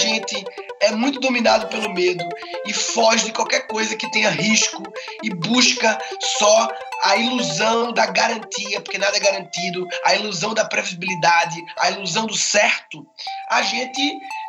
gente 0.00 0.44
é 0.80 0.92
muito 0.92 1.20
dominado 1.20 1.68
pelo 1.68 1.92
medo 1.92 2.26
e 2.66 2.72
foge 2.72 3.26
de 3.26 3.32
qualquer 3.32 3.66
coisa 3.66 3.94
que 3.94 4.10
tenha 4.10 4.30
risco 4.30 4.82
e 5.22 5.28
busca 5.28 5.98
só 6.38 6.68
a 7.04 7.16
ilusão 7.16 7.92
da 7.92 8.06
garantia, 8.06 8.80
porque 8.80 8.96
nada 8.96 9.16
é 9.16 9.20
garantido, 9.20 9.86
a 10.04 10.14
ilusão 10.14 10.54
da 10.54 10.64
previsibilidade, 10.64 11.62
a 11.78 11.90
ilusão 11.90 12.26
do 12.26 12.34
certo, 12.34 13.06
a 13.50 13.60
gente 13.60 14.00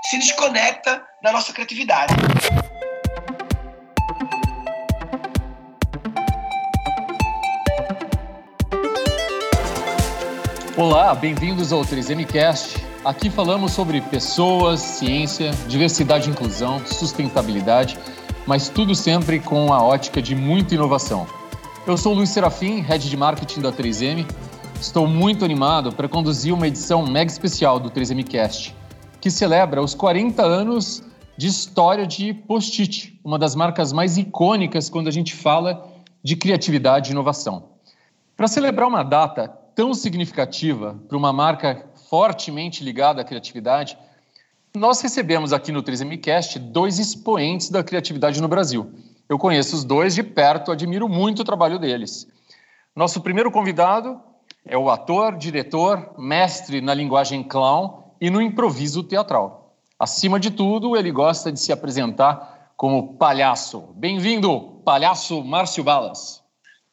se 0.09 0.17
desconecta 0.17 1.03
da 1.21 1.33
nossa 1.33 1.51
criatividade. 1.51 2.13
Olá, 10.77 11.13
bem-vindos 11.13 11.73
ao 11.73 11.81
3MCast. 11.81 12.90
Aqui 13.03 13.31
falamos 13.31 13.71
sobre 13.71 13.99
pessoas, 13.99 14.79
ciência, 14.79 15.49
diversidade 15.67 16.29
e 16.29 16.31
inclusão, 16.31 16.79
sustentabilidade, 16.85 17.97
mas 18.45 18.69
tudo 18.69 18.93
sempre 18.93 19.39
com 19.39 19.73
a 19.73 19.81
ótica 19.81 20.21
de 20.21 20.35
muita 20.35 20.75
inovação. 20.75 21.25
Eu 21.87 21.97
sou 21.97 22.13
Luiz 22.13 22.29
Serafim, 22.29 22.79
Head 22.79 23.09
de 23.09 23.17
Marketing 23.17 23.59
da 23.59 23.71
3M. 23.71 24.23
Estou 24.79 25.07
muito 25.07 25.43
animado 25.43 25.91
para 25.91 26.07
conduzir 26.07 26.53
uma 26.53 26.67
edição 26.67 27.03
mega 27.03 27.31
especial 27.31 27.79
do 27.79 27.89
3MCast, 27.89 28.75
que 29.19 29.31
celebra 29.31 29.81
os 29.81 29.95
40 29.95 30.43
anos 30.43 31.03
de 31.35 31.47
história 31.47 32.05
de 32.05 32.35
Post-it, 32.35 33.19
uma 33.23 33.39
das 33.39 33.55
marcas 33.55 33.91
mais 33.91 34.15
icônicas 34.15 34.91
quando 34.91 35.07
a 35.07 35.11
gente 35.11 35.33
fala 35.33 35.91
de 36.23 36.35
criatividade 36.35 37.09
e 37.09 37.13
inovação. 37.13 37.63
Para 38.37 38.47
celebrar 38.47 38.87
uma 38.87 39.01
data 39.01 39.51
tão 39.81 39.95
significativa 39.95 41.01
para 41.07 41.17
uma 41.17 41.33
marca 41.33 41.89
fortemente 42.07 42.83
ligada 42.83 43.19
à 43.19 43.23
criatividade, 43.23 43.97
nós 44.75 45.01
recebemos 45.01 45.51
aqui 45.51 45.71
no 45.71 45.81
3MCast 45.81 46.59
dois 46.59 46.99
expoentes 46.99 47.71
da 47.71 47.83
criatividade 47.83 48.39
no 48.39 48.47
Brasil. 48.47 48.93
Eu 49.27 49.39
conheço 49.39 49.75
os 49.75 49.83
dois 49.83 50.13
de 50.13 50.21
perto, 50.21 50.71
admiro 50.71 51.09
muito 51.09 51.39
o 51.39 51.43
trabalho 51.43 51.79
deles. 51.79 52.27
Nosso 52.95 53.21
primeiro 53.21 53.49
convidado 53.49 54.21
é 54.63 54.77
o 54.77 54.87
ator, 54.87 55.35
diretor, 55.35 56.13
mestre 56.15 56.79
na 56.79 56.93
linguagem 56.93 57.41
clown 57.41 58.03
e 58.21 58.29
no 58.29 58.39
improviso 58.39 59.01
teatral. 59.01 59.73
Acima 59.97 60.39
de 60.39 60.51
tudo, 60.51 60.95
ele 60.95 61.11
gosta 61.11 61.51
de 61.51 61.59
se 61.59 61.73
apresentar 61.73 62.69
como 62.77 63.15
palhaço. 63.15 63.89
Bem-vindo, 63.95 64.79
palhaço 64.85 65.43
Márcio 65.43 65.83
Balas. 65.83 66.40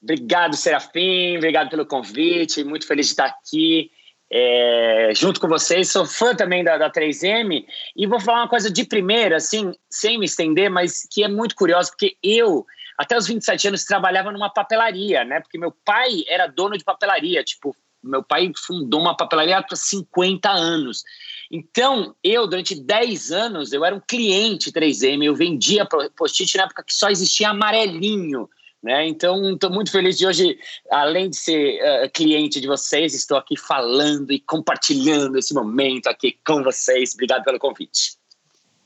Obrigado, 0.02 0.56
Serafim. 0.56 1.36
Obrigado 1.36 1.70
pelo 1.70 1.86
convite. 1.86 2.64
Muito 2.64 2.86
feliz 2.86 3.06
de 3.06 3.12
estar 3.12 3.26
aqui 3.26 3.90
é, 4.30 5.10
junto 5.14 5.40
com 5.40 5.48
vocês. 5.48 5.90
Sou 5.90 6.06
fã 6.06 6.34
também 6.34 6.62
da, 6.62 6.78
da 6.78 6.90
3M. 6.90 7.64
E 7.96 8.06
vou 8.06 8.20
falar 8.20 8.42
uma 8.42 8.48
coisa 8.48 8.70
de 8.70 8.84
primeira, 8.84 9.36
assim, 9.36 9.72
sem 9.90 10.18
me 10.18 10.26
estender, 10.26 10.70
mas 10.70 11.06
que 11.10 11.24
é 11.24 11.28
muito 11.28 11.54
curioso, 11.54 11.90
porque 11.90 12.16
eu, 12.22 12.64
até 12.96 13.16
os 13.16 13.26
27 13.26 13.68
anos, 13.68 13.84
trabalhava 13.84 14.30
numa 14.30 14.50
papelaria, 14.50 15.24
né? 15.24 15.40
Porque 15.40 15.58
meu 15.58 15.72
pai 15.84 16.24
era 16.28 16.46
dono 16.46 16.76
de 16.76 16.84
papelaria. 16.84 17.42
Tipo, 17.42 17.74
meu 18.02 18.22
pai 18.22 18.52
fundou 18.56 19.00
uma 19.00 19.16
papelaria 19.16 19.58
há 19.58 19.76
50 19.76 20.48
anos. 20.48 21.02
Então, 21.50 22.14
eu, 22.22 22.46
durante 22.46 22.80
10 22.80 23.32
anos, 23.32 23.72
eu 23.72 23.84
era 23.84 23.96
um 23.96 24.00
cliente 24.06 24.70
3M. 24.70 25.24
Eu 25.24 25.34
vendia 25.34 25.86
post-it 26.16 26.56
na 26.56 26.64
época 26.64 26.84
que 26.84 26.94
só 26.94 27.08
existia 27.08 27.48
amarelinho 27.48 28.48
né? 28.82 29.06
Então, 29.08 29.54
estou 29.54 29.70
muito 29.70 29.90
feliz 29.90 30.16
de 30.16 30.26
hoje, 30.26 30.58
além 30.90 31.30
de 31.30 31.36
ser 31.36 31.80
uh, 31.80 32.10
cliente 32.10 32.60
de 32.60 32.66
vocês, 32.66 33.14
estou 33.14 33.36
aqui 33.36 33.56
falando 33.56 34.30
e 34.32 34.38
compartilhando 34.38 35.36
esse 35.36 35.52
momento 35.52 36.06
aqui 36.06 36.38
com 36.46 36.62
vocês. 36.62 37.12
Obrigado 37.14 37.44
pelo 37.44 37.58
convite. 37.58 38.16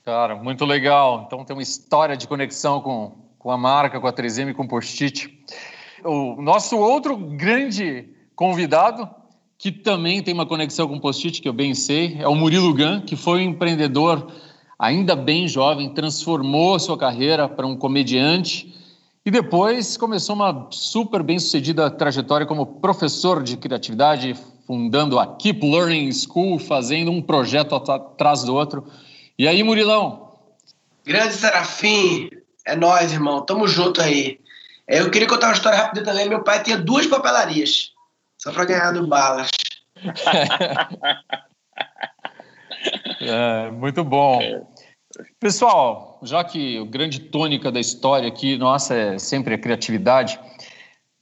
Cara, 0.03 0.35
muito 0.35 0.65
legal. 0.65 1.23
Então, 1.27 1.45
tem 1.45 1.55
uma 1.55 1.61
história 1.61 2.17
de 2.17 2.27
conexão 2.27 2.81
com, 2.81 3.15
com 3.37 3.51
a 3.51 3.57
marca, 3.57 3.99
com 3.99 4.07
a 4.07 4.13
3M 4.13 4.49
e 4.49 4.53
com 4.53 4.63
o 4.63 4.67
Post-it. 4.67 5.31
O 6.03 6.41
nosso 6.41 6.77
outro 6.77 7.15
grande 7.15 8.09
convidado, 8.35 9.07
que 9.57 9.71
também 9.71 10.21
tem 10.21 10.33
uma 10.33 10.45
conexão 10.45 10.87
com 10.87 10.95
o 10.95 10.99
Post-it, 10.99 11.41
que 11.41 11.47
eu 11.47 11.53
bem 11.53 11.73
sei, 11.73 12.17
é 12.19 12.27
o 12.27 12.35
Murilo 12.35 12.73
Gan, 12.73 13.01
que 13.01 13.15
foi 13.15 13.39
um 13.39 13.51
empreendedor 13.51 14.27
ainda 14.77 15.15
bem 15.15 15.47
jovem, 15.47 15.93
transformou 15.93 16.77
sua 16.79 16.97
carreira 16.97 17.47
para 17.47 17.65
um 17.65 17.77
comediante 17.77 18.73
e 19.25 19.31
depois 19.31 19.95
começou 19.95 20.35
uma 20.35 20.67
super 20.69 21.23
bem 21.23 21.39
sucedida 21.39 21.89
trajetória 21.89 22.45
como 22.45 22.65
professor 22.65 23.41
de 23.41 23.55
criatividade, 23.55 24.35
fundando 24.67 25.17
a 25.17 25.37
Keep 25.37 25.65
Learning 25.65 26.11
School, 26.11 26.59
fazendo 26.59 27.09
um 27.09 27.21
projeto 27.21 27.73
atrás 27.73 28.43
do 28.43 28.53
outro. 28.53 28.85
E 29.37 29.47
aí, 29.47 29.63
Murilão? 29.63 30.33
Grande 31.05 31.33
Serafim, 31.33 32.29
é 32.65 32.75
nós, 32.75 33.13
irmão, 33.13 33.45
tamo 33.45 33.67
junto 33.67 34.01
aí. 34.01 34.39
É, 34.87 34.99
eu 34.99 35.09
queria 35.09 35.27
contar 35.27 35.47
uma 35.47 35.53
história 35.53 35.79
rápida 35.79 36.03
também. 36.03 36.27
Meu 36.27 36.43
pai 36.43 36.61
tinha 36.61 36.77
duas 36.77 37.07
papelarias, 37.07 37.91
só 38.37 38.51
para 38.51 38.65
ganhar 38.65 38.91
do 38.91 39.07
balas. 39.07 39.49
é, 43.21 43.71
muito 43.71 44.03
bom. 44.03 44.67
Pessoal, 45.39 46.19
já 46.23 46.43
que 46.43 46.79
o 46.79 46.85
grande 46.85 47.19
tônica 47.19 47.71
da 47.71 47.79
história 47.79 48.27
aqui, 48.27 48.57
nossa, 48.57 48.95
é 48.95 49.19
sempre 49.19 49.53
a 49.53 49.57
criatividade, 49.57 50.39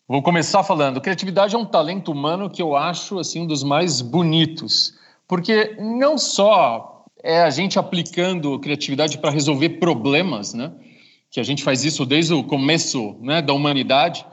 vou 0.07 0.21
começar 0.21 0.63
falando. 0.63 1.01
Criatividade 1.01 1.55
é 1.55 1.57
um 1.57 1.65
talento 1.65 2.11
humano 2.11 2.49
que 2.49 2.61
eu 2.61 2.75
acho 2.75 3.19
assim 3.19 3.41
um 3.41 3.47
dos 3.47 3.63
mais 3.63 4.01
bonitos, 4.01 4.93
porque 5.27 5.75
não 5.77 6.17
só 6.17 7.05
é 7.21 7.41
a 7.41 7.49
gente 7.49 7.77
aplicando 7.77 8.59
criatividade 8.59 9.17
para 9.17 9.29
resolver 9.29 9.69
problemas, 9.71 10.53
né? 10.53 10.71
Que 11.29 11.39
a 11.39 11.43
gente 11.43 11.63
faz 11.63 11.83
isso 11.83 12.05
desde 12.05 12.33
o 12.33 12.43
começo, 12.43 13.15
né, 13.21 13.41
da 13.41 13.53
humanidade, 13.53 14.25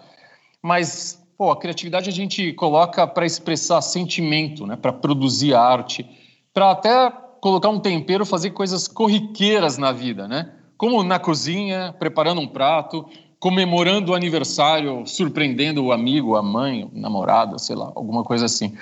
mas 0.63 1.21
pô, 1.37 1.51
a 1.51 1.59
criatividade 1.59 2.09
a 2.09 2.13
gente 2.13 2.53
coloca 2.53 3.07
para 3.07 3.27
expressar 3.27 3.81
sentimento, 3.81 4.67
né, 4.67 4.77
para 4.77 4.93
produzir 4.93 5.55
arte, 5.55 6.05
para 6.53 6.73
até 6.73 7.13
colocar 7.41 7.69
um 7.69 7.81
tempero, 7.81 8.27
fazer 8.27 8.51
coisas 8.51 8.89
corriqueiras 8.89 9.79
na 9.79 9.93
vida, 9.93 10.27
né? 10.27 10.53
Como 10.77 11.03
na 11.03 11.19
cozinha, 11.19 11.95
preparando 11.99 12.41
um 12.41 12.47
prato, 12.47 13.07
comemorando 13.41 14.13
o 14.13 14.15
aniversário, 14.15 15.07
surpreendendo 15.07 15.85
o 15.85 15.93
amigo, 15.93 16.37
a 16.37 16.43
mãe, 16.43 16.85
o 16.85 16.91
namorado, 16.99 17.59
sei 17.59 17.77
lá, 17.77 17.93
alguma 17.95 18.25
coisa 18.25 18.47
assim. 18.47 18.75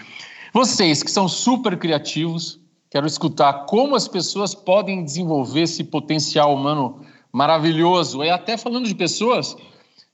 Vocês 0.52 1.02
que 1.02 1.10
são 1.10 1.28
super 1.28 1.78
criativos, 1.78 2.58
quero 2.90 3.06
escutar 3.06 3.66
como 3.66 3.94
as 3.94 4.08
pessoas 4.08 4.54
podem 4.54 5.04
desenvolver 5.04 5.62
esse 5.62 5.84
potencial 5.84 6.54
humano 6.54 7.00
maravilhoso. 7.32 8.24
E 8.24 8.30
até 8.30 8.56
falando 8.56 8.86
de 8.86 8.94
pessoas 8.94 9.56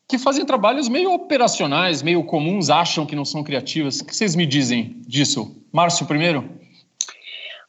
que 0.08 0.18
fazem 0.18 0.44
trabalhos 0.44 0.88
meio 0.88 1.12
operacionais, 1.12 2.02
meio 2.02 2.24
comuns, 2.24 2.68
acham 2.68 3.06
que 3.06 3.14
não 3.14 3.24
são 3.24 3.44
criativas. 3.44 4.00
O 4.00 4.04
que 4.04 4.14
vocês 4.14 4.34
me 4.34 4.44
dizem 4.44 5.00
disso? 5.06 5.56
Márcio, 5.72 6.06
primeiro? 6.06 6.61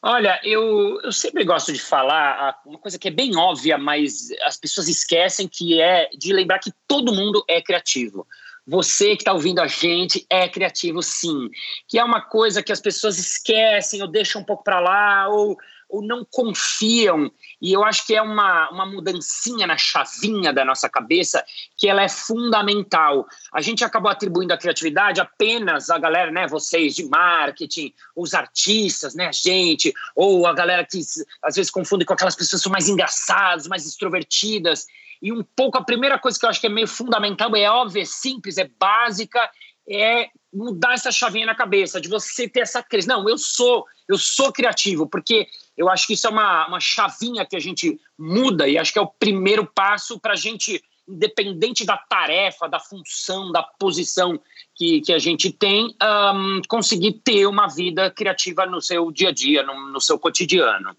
Olha, 0.06 0.38
eu, 0.44 1.00
eu 1.02 1.14
sempre 1.14 1.46
gosto 1.46 1.72
de 1.72 1.80
falar 1.80 2.60
uma 2.66 2.78
coisa 2.78 3.00
que 3.00 3.08
é 3.08 3.12
bem 3.12 3.38
óbvia, 3.38 3.78
mas 3.78 4.28
as 4.42 4.58
pessoas 4.58 4.90
esquecem 4.90 5.48
que 5.48 5.80
é 5.80 6.10
de 6.10 6.34
lembrar 6.34 6.60
que 6.60 6.74
todo 6.86 7.16
mundo 7.16 7.42
é 7.48 7.62
criativo. 7.62 8.28
Você 8.68 9.16
que 9.16 9.22
está 9.22 9.32
ouvindo 9.32 9.60
a 9.60 9.68
gente 9.68 10.26
é 10.30 10.50
criativo, 10.50 11.02
sim. 11.02 11.50
Que 11.88 11.98
é 11.98 12.04
uma 12.04 12.20
coisa 12.20 12.62
que 12.62 12.74
as 12.74 12.82
pessoas 12.82 13.18
esquecem 13.18 14.02
ou 14.02 14.08
deixam 14.10 14.42
um 14.42 14.46
pouco 14.46 14.62
para 14.62 14.82
lá 14.82 15.30
ou 15.30 15.58
ou 15.94 16.02
não 16.02 16.26
confiam. 16.26 17.32
E 17.62 17.72
eu 17.72 17.84
acho 17.84 18.08
que 18.08 18.16
é 18.16 18.22
uma, 18.22 18.68
uma 18.72 18.84
mudancinha 18.84 19.68
na 19.68 19.78
chavinha 19.78 20.52
da 20.52 20.66
nossa 20.66 20.90
cabeça 20.90 21.46
que 21.78 21.88
ela 21.88 22.02
é 22.02 22.10
fundamental. 22.10 23.28
A 23.54 23.62
gente 23.62 23.86
acabou 23.86 24.10
atribuindo 24.10 24.52
a 24.52 24.58
criatividade 24.58 25.22
apenas 25.22 25.92
a 25.92 26.00
galera, 26.00 26.32
né, 26.32 26.48
vocês 26.48 26.96
de 26.96 27.08
marketing, 27.08 27.94
os 28.16 28.34
artistas, 28.34 29.14
né, 29.14 29.28
a 29.28 29.32
gente, 29.32 29.94
ou 30.16 30.48
a 30.48 30.54
galera 30.54 30.84
que 30.84 31.00
às 31.44 31.56
vezes 31.56 31.70
confunde 31.70 32.06
com 32.06 32.14
aquelas 32.14 32.36
pessoas 32.36 32.62
que 32.62 32.64
são 32.64 32.72
mais 32.72 32.90
engraçadas, 32.90 33.68
mais 33.68 33.86
extrovertidas. 33.86 34.88
E 35.22 35.32
um 35.32 35.44
pouco 35.56 35.78
a 35.78 35.84
primeira 35.84 36.18
coisa 36.18 36.40
que 36.40 36.46
eu 36.46 36.50
acho 36.50 36.60
que 36.60 36.66
é 36.66 36.72
meio 36.72 36.88
fundamental, 36.88 37.56
é 37.56 37.70
óbvia, 37.70 38.02
é 38.02 38.06
simples, 38.06 38.58
é 38.58 38.68
básica, 38.80 39.48
é 39.88 40.30
mudar 40.52 40.94
essa 40.94 41.12
chavinha 41.12 41.46
na 41.46 41.56
cabeça, 41.56 42.02
de 42.02 42.10
você 42.10 42.48
ter 42.48 42.62
essa 42.62 42.82
crise. 42.82 43.08
Não, 43.08 43.28
eu 43.30 43.38
sou, 43.38 43.86
eu 44.08 44.18
sou 44.18 44.52
criativo, 44.52 45.08
porque 45.08 45.48
eu 45.78 45.90
acho 45.90 46.08
que 46.08 46.14
isso 46.14 46.28
é 46.28 46.30
uma, 46.30 46.68
uma 46.68 46.80
chavinha 46.80 47.46
que 47.46 47.56
a 47.56 47.60
gente 47.60 48.00
muda 48.18 48.68
e 48.68 48.78
acho 48.78 48.94
que 48.94 49.00
é 49.00 49.02
o 49.02 49.08
primeiro 49.08 49.66
passo 49.66 50.20
para 50.20 50.34
a 50.34 50.36
gente, 50.36 50.84
independente 51.08 51.86
da 51.86 51.98
tarefa, 51.98 52.70
da 52.70 52.80
função, 52.80 53.52
da 53.52 53.64
posição 53.64 54.40
que, 54.76 55.02
que 55.02 55.12
a 55.12 55.20
gente 55.20 55.52
tem, 55.52 55.96
um, 56.02 56.62
conseguir 56.68 57.14
ter 57.24 57.48
uma 57.48 57.68
vida 57.68 58.10
criativa 58.12 58.66
no 58.66 58.82
seu 58.82 59.12
dia 59.12 59.30
a 59.30 59.34
dia, 59.34 59.64
no, 59.64 59.92
no 59.92 60.00
seu 60.00 60.20
cotidiano. 60.20 60.96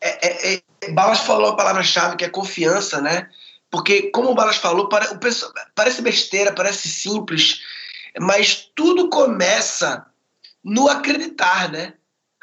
É, 0.00 0.54
é, 0.54 0.62
é, 0.80 0.90
Balas 0.90 1.20
falou 1.20 1.50
a 1.50 1.56
palavra-chave 1.56 2.16
que 2.16 2.24
é 2.24 2.28
confiança, 2.28 3.00
né? 3.00 3.30
Porque, 3.70 4.10
como 4.10 4.30
o 4.30 4.34
Balas 4.34 4.56
falou, 4.56 4.88
parece 5.74 6.02
besteira, 6.02 6.52
parece 6.52 6.88
simples, 6.88 7.60
mas 8.18 8.68
tudo 8.74 9.08
começa 9.08 10.04
no 10.64 10.88
acreditar, 10.88 11.70
né? 11.70 11.94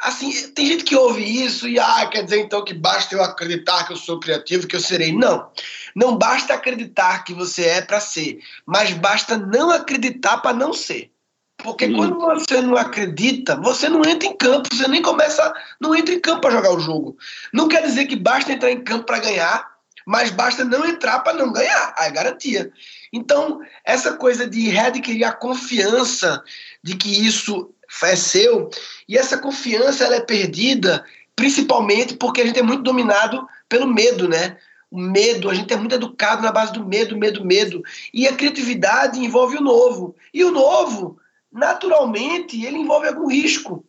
Assim, 0.02 0.32
tem 0.50 0.66
gente 0.66 0.84
que 0.84 0.96
ouve 0.96 1.24
isso 1.24 1.68
e 1.68 1.80
ah, 1.80 2.08
quer 2.12 2.24
dizer 2.24 2.40
então 2.40 2.64
que 2.64 2.74
basta 2.74 3.16
eu 3.16 3.24
acreditar 3.24 3.86
que 3.86 3.94
eu 3.94 3.98
sou 3.98 4.20
criativo, 4.20 4.68
que 4.68 4.76
eu 4.76 4.80
serei. 4.80 5.12
Não. 5.12 5.50
Não 5.96 6.18
basta 6.18 6.54
acreditar 6.54 7.24
que 7.24 7.34
você 7.34 7.64
é 7.66 7.82
para 7.82 8.00
ser, 8.00 8.40
mas 8.66 8.92
basta 8.94 9.38
não 9.38 9.72
acreditar 9.72 10.38
para 10.38 10.56
não 10.56 10.74
ser. 10.74 11.12
Porque 11.58 11.92
quando 11.92 12.20
você 12.20 12.62
não 12.62 12.78
acredita, 12.78 13.56
você 13.56 13.90
não 13.90 14.06
entra 14.06 14.30
em 14.30 14.38
campo, 14.38 14.70
você 14.72 14.88
nem 14.88 15.02
começa, 15.02 15.52
não 15.82 15.96
entra 15.96 16.14
em 16.14 16.20
campo 16.20 16.42
para 16.42 16.52
jogar 16.52 16.72
o 16.72 16.80
jogo. 16.80 17.18
Não 17.52 17.68
quer 17.68 17.82
dizer 17.82 18.06
que 18.06 18.16
basta 18.16 18.52
entrar 18.52 18.72
em 18.72 18.84
campo 18.84 19.06
para 19.06 19.20
ganhar, 19.20 19.68
mas 20.06 20.30
basta 20.30 20.64
não 20.64 20.86
entrar 20.86 21.20
para 21.20 21.34
não 21.34 21.52
ganhar, 21.52 21.96
é 21.98 22.12
garantia. 22.12 22.72
Então, 23.12 23.60
essa 23.84 24.14
coisa 24.14 24.48
de 24.48 24.70
readquirir 24.70 25.28
a 25.28 25.34
confiança 25.34 26.44
de 26.84 26.96
que 26.96 27.26
isso 27.26 27.74
é 28.04 28.16
seu, 28.16 28.70
e 29.08 29.18
essa 29.18 29.38
confiança 29.38 30.04
ela 30.04 30.16
é 30.16 30.22
perdida 30.22 31.04
principalmente 31.38 32.16
porque 32.16 32.42
a 32.42 32.46
gente 32.46 32.60
é 32.60 32.64
muito 32.64 32.82
dominado 32.82 33.48
pelo 33.70 33.88
medo, 33.88 34.28
né? 34.28 34.58
O 34.90 35.00
medo, 35.00 35.50
a 35.50 35.54
gente 35.54 35.72
é 35.72 35.78
muito 35.78 35.94
educado 35.94 36.42
na 36.42 36.52
base 36.52 36.74
do 36.74 36.84
medo, 36.84 37.16
medo, 37.16 37.46
medo. 37.46 37.84
E 38.12 38.28
a 38.28 38.34
criatividade 38.34 39.20
envolve 39.20 39.58
o 39.58 39.62
novo. 39.62 40.16
E 40.34 40.44
o 40.44 40.52
novo, 40.52 41.20
naturalmente, 41.52 42.66
ele 42.66 42.80
envolve 42.80 43.08
algum 43.08 43.28
risco. 43.28 43.86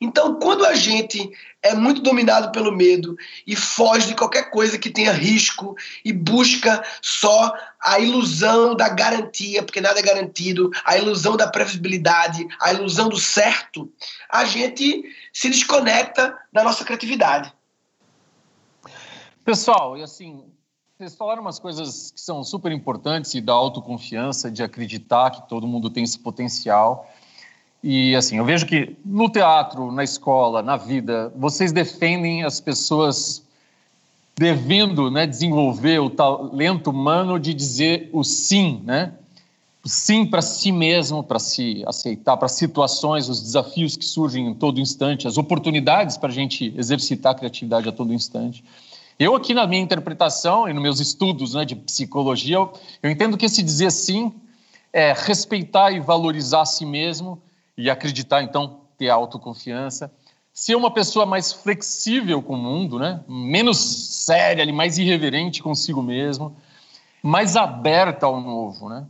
Então, 0.00 0.38
quando 0.38 0.64
a 0.64 0.74
gente 0.74 1.30
é 1.62 1.74
muito 1.74 2.02
dominado 2.02 2.52
pelo 2.52 2.70
medo 2.70 3.16
e 3.46 3.56
foge 3.56 4.08
de 4.08 4.14
qualquer 4.14 4.50
coisa 4.50 4.78
que 4.78 4.90
tenha 4.90 5.12
risco 5.12 5.76
e 6.04 6.12
busca 6.12 6.84
só 7.00 7.54
a 7.80 7.98
ilusão 7.98 8.74
da 8.74 8.88
garantia, 8.88 9.62
porque 9.62 9.80
nada 9.80 9.98
é 9.98 10.02
garantido, 10.02 10.70
a 10.84 10.98
ilusão 10.98 11.36
da 11.36 11.46
previsibilidade, 11.46 12.46
a 12.60 12.72
ilusão 12.72 13.08
do 13.08 13.18
certo, 13.18 13.90
a 14.30 14.44
gente 14.44 15.04
se 15.32 15.48
desconecta 15.48 16.36
da 16.52 16.62
nossa 16.62 16.84
criatividade. 16.84 17.52
Pessoal, 19.44 19.96
e 19.96 20.02
assim, 20.02 20.44
vocês 20.96 21.16
falaram 21.16 21.42
umas 21.42 21.58
coisas 21.58 22.12
que 22.12 22.20
são 22.20 22.44
super 22.44 22.70
importantes 22.70 23.34
e 23.34 23.40
da 23.40 23.52
autoconfiança, 23.52 24.50
de 24.50 24.62
acreditar 24.62 25.30
que 25.30 25.48
todo 25.48 25.66
mundo 25.66 25.90
tem 25.90 26.04
esse 26.04 26.18
potencial. 26.18 27.10
E 27.86 28.16
assim, 28.16 28.38
eu 28.38 28.46
vejo 28.46 28.64
que 28.64 28.96
no 29.04 29.28
teatro, 29.28 29.92
na 29.92 30.02
escola, 30.02 30.62
na 30.62 30.74
vida, 30.74 31.30
vocês 31.36 31.70
defendem 31.70 32.42
as 32.42 32.58
pessoas 32.58 33.42
devendo 34.34 35.10
né, 35.10 35.26
desenvolver 35.26 35.98
o 35.98 36.08
talento 36.08 36.88
humano 36.88 37.38
de 37.38 37.52
dizer 37.52 38.08
o 38.10 38.24
sim, 38.24 38.80
né? 38.86 39.12
Sim 39.84 40.24
para 40.24 40.40
si 40.40 40.72
mesmo, 40.72 41.22
para 41.22 41.38
se 41.38 41.84
aceitar, 41.86 42.38
para 42.38 42.48
situações, 42.48 43.28
os 43.28 43.42
desafios 43.42 43.98
que 43.98 44.04
surgem 44.06 44.46
em 44.46 44.54
todo 44.54 44.80
instante, 44.80 45.28
as 45.28 45.36
oportunidades 45.36 46.16
para 46.16 46.30
a 46.30 46.32
gente 46.32 46.72
exercitar 46.78 47.32
a 47.32 47.34
criatividade 47.34 47.86
a 47.86 47.92
todo 47.92 48.14
instante. 48.14 48.64
Eu 49.18 49.36
aqui 49.36 49.52
na 49.52 49.66
minha 49.66 49.82
interpretação 49.82 50.66
e 50.66 50.72
nos 50.72 50.82
meus 50.82 51.00
estudos 51.00 51.52
né, 51.52 51.66
de 51.66 51.76
psicologia, 51.76 52.56
eu, 52.56 52.72
eu 53.02 53.10
entendo 53.10 53.36
que 53.36 53.44
esse 53.44 53.62
dizer 53.62 53.92
sim 53.92 54.32
é 54.90 55.12
respeitar 55.12 55.90
e 55.90 56.00
valorizar 56.00 56.62
a 56.62 56.66
si 56.66 56.86
mesmo, 56.86 57.38
e 57.76 57.90
acreditar, 57.90 58.42
então, 58.42 58.80
ter 58.96 59.08
autoconfiança. 59.08 60.12
Ser 60.52 60.76
uma 60.76 60.92
pessoa 60.92 61.26
mais 61.26 61.52
flexível 61.52 62.40
com 62.40 62.54
o 62.54 62.56
mundo, 62.56 62.98
né? 62.98 63.20
menos 63.28 63.78
séria, 63.78 64.70
mais 64.72 64.98
irreverente 64.98 65.62
consigo 65.62 66.00
mesmo, 66.00 66.56
mais 67.22 67.56
aberta 67.56 68.26
ao 68.26 68.40
novo. 68.40 68.88
Né? 68.88 69.04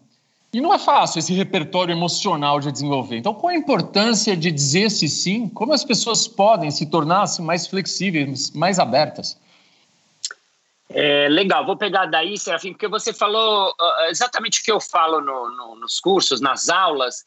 E 0.55 0.61
não 0.61 0.73
é 0.73 0.79
fácil 0.79 1.19
esse 1.19 1.35
repertório 1.35 1.93
emocional 1.93 2.61
de 2.61 2.73
desenvolver. 2.73 3.19
Então, 3.19 3.35
qual 3.35 3.53
a 3.53 3.57
importância 3.57 4.37
de 4.37 4.51
dizer 4.51 4.91
se 4.91 5.09
sim? 5.09 5.49
Como 5.49 5.73
as 5.73 5.85
pessoas 5.85 6.27
podem 6.27 6.71
se 6.71 6.87
tornar 6.87 7.27
mais 7.41 7.67
flexíveis, 7.67 8.53
mais 8.53 8.79
abertas? 8.79 9.37
É, 10.89 11.29
legal, 11.29 11.67
vou 11.67 11.77
pegar 11.77 12.07
daí, 12.07 12.39
Serafim, 12.39 12.73
porque 12.73 12.87
você 12.87 13.13
falou 13.13 13.71
uh, 13.71 14.11
exatamente 14.11 14.61
o 14.61 14.65
que 14.65 14.71
eu 14.71 14.81
falo 14.81 15.21
no, 15.21 15.51
no, 15.51 15.75
nos 15.75 15.99
cursos, 15.99 16.41
nas 16.41 16.69
aulas, 16.69 17.25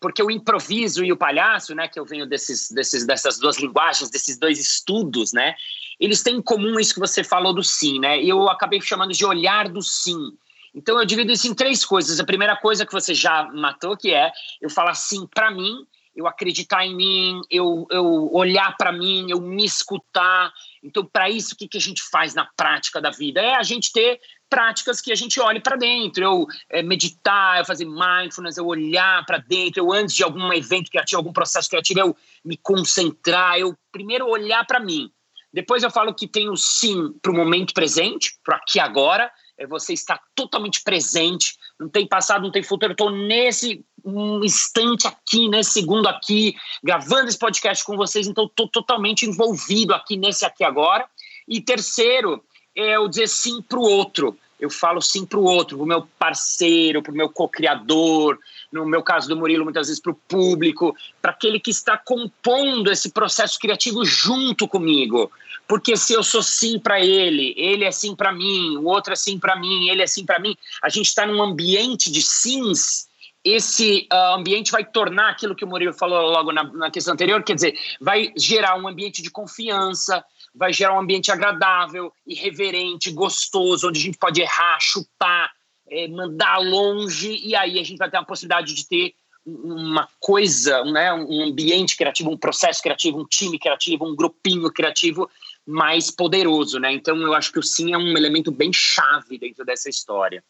porque 0.00 0.22
o 0.22 0.30
improviso 0.30 1.04
e 1.04 1.12
o 1.12 1.16
palhaço, 1.16 1.74
né, 1.74 1.86
que 1.86 1.98
eu 1.98 2.04
venho 2.04 2.26
desses, 2.26 2.70
desses, 2.70 3.06
dessas 3.06 3.38
duas 3.38 3.58
linguagens, 3.58 4.10
desses 4.10 4.38
dois 4.38 4.58
estudos, 4.58 5.32
né, 5.32 5.54
eles 6.00 6.22
têm 6.22 6.36
em 6.36 6.42
comum 6.42 6.78
isso 6.78 6.94
que 6.94 7.00
você 7.00 7.22
falou 7.22 7.54
do 7.54 7.62
sim, 7.62 7.98
né? 7.98 8.22
Eu 8.22 8.48
acabei 8.48 8.80
chamando 8.80 9.12
de 9.12 9.24
olhar 9.24 9.68
do 9.68 9.82
sim. 9.82 10.36
Então 10.74 10.98
eu 10.98 11.06
divido 11.06 11.32
isso 11.32 11.48
em 11.48 11.54
três 11.54 11.84
coisas. 11.84 12.20
A 12.20 12.24
primeira 12.24 12.54
coisa 12.54 12.84
que 12.84 12.92
você 12.92 13.14
já 13.14 13.44
matou, 13.54 13.96
que 13.96 14.12
é 14.12 14.30
eu 14.60 14.68
falar 14.68 14.94
sim 14.94 15.26
para 15.26 15.50
mim, 15.50 15.86
eu 16.14 16.26
acreditar 16.26 16.84
em 16.84 16.94
mim, 16.94 17.40
eu, 17.50 17.86
eu 17.90 18.30
olhar 18.32 18.74
para 18.76 18.90
mim, 18.90 19.26
eu 19.30 19.40
me 19.40 19.64
escutar. 19.64 20.52
Então, 20.82 21.04
para 21.04 21.28
isso, 21.28 21.54
o 21.54 21.56
que, 21.56 21.68
que 21.68 21.76
a 21.76 21.80
gente 21.80 22.02
faz 22.02 22.34
na 22.34 22.46
prática 22.56 23.00
da 23.00 23.10
vida? 23.10 23.40
É 23.40 23.54
a 23.54 23.62
gente 23.62 23.92
ter 23.92 24.20
práticas 24.48 25.00
que 25.00 25.12
a 25.12 25.14
gente 25.14 25.40
olhe 25.40 25.60
para 25.60 25.76
dentro, 25.76 26.22
eu 26.22 26.46
é, 26.70 26.82
meditar, 26.82 27.58
eu 27.58 27.64
fazer 27.64 27.84
mindfulness, 27.84 28.56
eu 28.56 28.66
olhar 28.66 29.24
para 29.26 29.38
dentro, 29.38 29.80
eu 29.80 29.92
antes 29.92 30.14
de 30.14 30.22
algum 30.22 30.52
evento 30.52 30.90
criativo, 30.90 31.18
algum 31.18 31.32
processo 31.32 31.68
criativo, 31.68 32.00
eu 32.00 32.16
me 32.44 32.56
concentrar, 32.56 33.58
eu 33.58 33.76
primeiro 33.90 34.26
olhar 34.28 34.64
para 34.66 34.80
mim. 34.80 35.10
Depois 35.52 35.82
eu 35.82 35.90
falo 35.90 36.14
que 36.14 36.28
tem 36.28 36.48
o 36.50 36.56
sim 36.56 37.12
para 37.22 37.32
o 37.32 37.34
momento 37.34 37.72
presente, 37.72 38.38
para 38.44 38.56
aqui 38.56 38.78
agora, 38.78 39.30
é 39.58 39.66
você 39.66 39.94
estar 39.94 40.20
totalmente 40.34 40.82
presente, 40.82 41.56
não 41.80 41.88
tem 41.88 42.06
passado, 42.06 42.42
não 42.42 42.50
tem 42.50 42.62
futuro, 42.62 42.92
eu 42.92 42.94
estou 42.94 43.10
nesse 43.10 43.84
um 44.04 44.44
instante 44.44 45.06
aqui, 45.06 45.48
nesse 45.48 45.72
segundo 45.72 46.06
aqui, 46.06 46.54
gravando 46.82 47.28
esse 47.28 47.38
podcast 47.38 47.84
com 47.84 47.96
vocês, 47.96 48.26
então 48.26 48.44
estou 48.44 48.68
totalmente 48.68 49.26
envolvido 49.26 49.94
aqui 49.94 50.16
nesse 50.16 50.44
aqui 50.44 50.62
agora. 50.62 51.08
E 51.48 51.60
terceiro, 51.60 52.44
é 52.76 52.96
eu 52.96 53.08
dizer 53.08 53.28
sim 53.28 53.62
para 53.62 53.78
o 53.78 53.82
outro. 53.82 54.38
Eu 54.58 54.70
falo 54.70 55.02
sim 55.02 55.26
para 55.26 55.38
o 55.38 55.44
outro, 55.44 55.76
para 55.76 55.84
o 55.84 55.88
meu 55.88 56.08
parceiro, 56.18 57.02
para 57.02 57.12
o 57.12 57.16
meu 57.16 57.28
co-criador, 57.28 58.38
no 58.72 58.86
meu 58.86 59.02
caso 59.02 59.28
do 59.28 59.36
Murilo, 59.36 59.64
muitas 59.64 59.88
vezes 59.88 60.00
para 60.00 60.12
o 60.12 60.20
público, 60.28 60.96
para 61.20 61.30
aquele 61.30 61.60
que 61.60 61.70
está 61.70 61.98
compondo 61.98 62.90
esse 62.90 63.10
processo 63.10 63.58
criativo 63.58 64.04
junto 64.04 64.66
comigo. 64.66 65.30
Porque 65.68 65.96
se 65.96 66.14
eu 66.14 66.22
sou 66.22 66.42
sim 66.42 66.78
para 66.78 67.00
ele, 67.00 67.52
ele 67.56 67.84
é 67.84 67.90
sim 67.90 68.14
para 68.14 68.32
mim, 68.32 68.76
o 68.78 68.84
outro 68.84 69.12
é 69.12 69.16
sim 69.16 69.38
para 69.38 69.56
mim, 69.56 69.88
ele 69.88 70.02
é 70.02 70.06
sim 70.06 70.24
para 70.24 70.38
mim, 70.38 70.56
a 70.82 70.88
gente 70.88 71.06
está 71.06 71.26
num 71.26 71.42
ambiente 71.42 72.10
de 72.10 72.22
sims 72.22 73.06
esse 73.46 74.08
uh, 74.12 74.34
ambiente 74.34 74.72
vai 74.72 74.84
tornar 74.84 75.30
aquilo 75.30 75.54
que 75.54 75.64
o 75.64 75.68
Murilo 75.68 75.92
falou 75.92 76.20
logo 76.32 76.50
na, 76.50 76.64
na, 76.64 76.90
questão 76.90 77.14
anterior, 77.14 77.40
quer 77.44 77.54
dizer, 77.54 77.78
vai 78.00 78.32
gerar 78.36 78.76
um 78.76 78.88
ambiente 78.88 79.22
de 79.22 79.30
confiança, 79.30 80.24
vai 80.56 80.72
gerar 80.72 80.94
um 80.94 81.00
ambiente 81.00 81.30
agradável, 81.30 82.12
irreverente, 82.26 83.12
gostoso, 83.12 83.88
onde 83.88 84.00
a 84.00 84.02
gente 84.02 84.18
pode 84.18 84.40
errar, 84.40 84.78
chutar, 84.80 85.52
é, 85.88 86.08
mandar 86.08 86.58
longe, 86.58 87.36
e 87.44 87.54
aí 87.54 87.78
a 87.78 87.84
gente 87.84 87.98
vai 87.98 88.10
ter 88.10 88.16
a 88.16 88.24
possibilidade 88.24 88.74
de 88.74 88.88
ter 88.88 89.14
uma 89.44 90.08
coisa, 90.18 90.82
né, 90.84 91.12
um 91.12 91.44
ambiente 91.44 91.96
criativo, 91.96 92.30
um 92.30 92.36
processo 92.36 92.82
criativo, 92.82 93.20
um 93.20 93.24
time 93.24 93.58
criativo, 93.58 94.04
um 94.04 94.16
grupinho 94.16 94.68
criativo 94.72 95.30
mais 95.64 96.10
poderoso, 96.10 96.80
né? 96.80 96.92
Então 96.92 97.16
eu 97.18 97.32
acho 97.32 97.52
que 97.52 97.58
o 97.60 97.62
sim 97.62 97.92
é 97.92 97.98
um 97.98 98.16
elemento 98.16 98.50
bem 98.50 98.72
chave 98.72 99.38
dentro 99.38 99.64
dessa 99.64 99.88
história. 99.88 100.42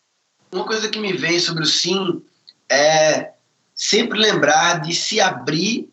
Uma 0.50 0.64
coisa 0.64 0.88
que 0.88 0.98
me 0.98 1.12
vem 1.12 1.38
sobre 1.38 1.62
o 1.62 1.66
sim 1.66 2.22
é 2.70 3.32
sempre 3.74 4.18
lembrar 4.18 4.80
de 4.80 4.94
se 4.94 5.20
abrir 5.20 5.90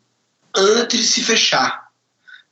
antes 0.55 1.00
de 1.00 1.05
se 1.05 1.24
fechar. 1.24 1.82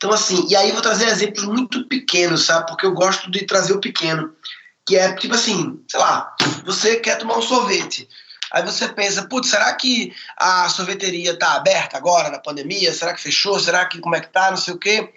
Então, 0.02 0.12
assim, 0.12 0.48
e 0.50 0.56
aí 0.56 0.72
vou 0.72 0.82
trazer 0.82 1.08
exemplos 1.10 1.46
muito 1.46 1.88
pequenos, 1.88 2.46
sabe? 2.46 2.66
Porque 2.66 2.88
eu 2.88 2.92
gosto 2.92 3.30
de 3.30 3.46
trazer 3.46 3.74
o 3.74 3.80
pequeno. 3.80 4.36
Que 4.84 4.98
é 4.98 5.14
tipo 5.14 5.36
assim, 5.36 5.80
sei 5.88 6.00
lá, 6.00 6.36
você 6.66 6.96
quer 6.96 7.20
tomar 7.20 7.38
um 7.38 7.42
sorvete. 7.44 8.10
Aí 8.52 8.64
você 8.64 8.90
pensa, 8.90 9.28
putz, 9.28 9.50
será 9.50 9.72
que 9.76 10.12
a 10.38 10.68
sorveteria 10.70 11.38
tá 11.38 11.54
aberta 11.54 11.98
agora 11.98 12.32
na 12.32 12.40
pandemia? 12.40 12.92
Será 12.92 13.14
que 13.14 13.22
fechou? 13.22 13.60
Será 13.60 13.86
que 13.86 14.00
como 14.00 14.16
é 14.16 14.22
que 14.22 14.30
tá? 14.30 14.50
Não 14.50 14.58
sei 14.58 14.74
o 14.74 14.80
quê. 14.80 15.08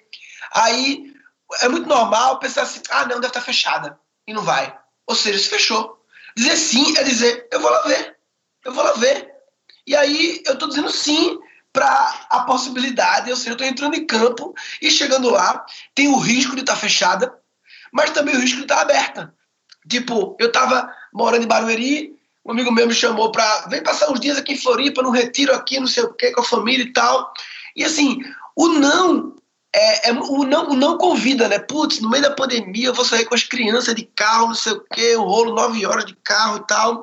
Aí 0.52 1.14
é 1.62 1.68
muito 1.70 1.88
normal 1.88 2.38
pensar 2.38 2.64
assim, 2.64 2.82
ah, 2.90 3.06
não, 3.06 3.20
deve 3.20 3.28
estar 3.28 3.40
tá 3.40 3.46
fechada. 3.46 3.98
E 4.26 4.34
não 4.34 4.42
vai. 4.42 4.76
Ou 5.06 5.14
seja, 5.14 5.38
se 5.38 5.48
fechou. 5.48 5.98
Dizer 6.36 6.58
sim 6.58 6.94
é 6.98 7.04
dizer, 7.04 7.48
eu 7.50 7.58
vou 7.58 7.70
lá 7.70 7.80
ver. 7.84 8.16
Eu 8.62 8.74
vou 8.74 8.84
lá 8.84 8.92
ver. 8.92 9.32
E 9.86 9.96
aí 9.96 10.42
eu 10.44 10.58
tô 10.58 10.68
dizendo 10.68 10.90
sim 10.90 11.38
para 11.74 12.26
a 12.30 12.40
possibilidade, 12.42 13.30
ou 13.30 13.36
seja, 13.36 13.50
eu 13.50 13.54
estou 13.54 13.66
entrando 13.66 13.96
em 13.96 14.06
campo 14.06 14.54
e 14.80 14.88
chegando 14.88 15.28
lá, 15.28 15.66
tem 15.92 16.06
o 16.06 16.16
risco 16.16 16.54
de 16.54 16.60
estar 16.60 16.74
tá 16.74 16.78
fechada, 16.78 17.34
mas 17.92 18.10
também 18.10 18.36
o 18.36 18.40
risco 18.40 18.58
de 18.58 18.62
estar 18.62 18.76
tá 18.76 18.82
aberta. 18.82 19.34
Tipo, 19.90 20.36
eu 20.38 20.46
estava 20.46 20.88
morando 21.12 21.42
em 21.42 21.48
Barueri, 21.48 22.14
um 22.46 22.52
amigo 22.52 22.70
meu 22.70 22.86
me 22.86 22.94
chamou 22.94 23.32
para 23.32 23.66
vem 23.68 23.82
passar 23.82 24.08
uns 24.08 24.20
dias 24.20 24.38
aqui 24.38 24.52
em 24.52 24.58
Floripa, 24.58 25.02
num 25.02 25.10
retiro 25.10 25.52
aqui, 25.52 25.80
não 25.80 25.88
sei 25.88 26.04
o 26.04 26.14
que, 26.14 26.30
com 26.30 26.42
a 26.42 26.44
família 26.44 26.84
e 26.84 26.92
tal. 26.92 27.32
E 27.74 27.82
assim, 27.82 28.20
o 28.54 28.68
não 28.68 29.34
é, 29.74 30.10
é, 30.10 30.12
o, 30.12 30.44
não, 30.44 30.70
o 30.70 30.74
não 30.76 30.96
convida, 30.96 31.48
né? 31.48 31.58
Putz, 31.58 32.00
no 32.00 32.08
meio 32.08 32.22
da 32.22 32.30
pandemia 32.30 32.86
eu 32.86 32.94
vou 32.94 33.04
sair 33.04 33.24
com 33.24 33.34
as 33.34 33.42
crianças 33.42 33.92
de 33.96 34.04
carro, 34.04 34.48
não 34.48 34.54
sei 34.54 34.74
o 34.74 34.84
quê, 34.92 35.16
um 35.16 35.24
rolo 35.24 35.52
nove 35.52 35.84
horas 35.84 36.04
de 36.04 36.14
carro 36.22 36.58
e 36.58 36.66
tal. 36.68 37.02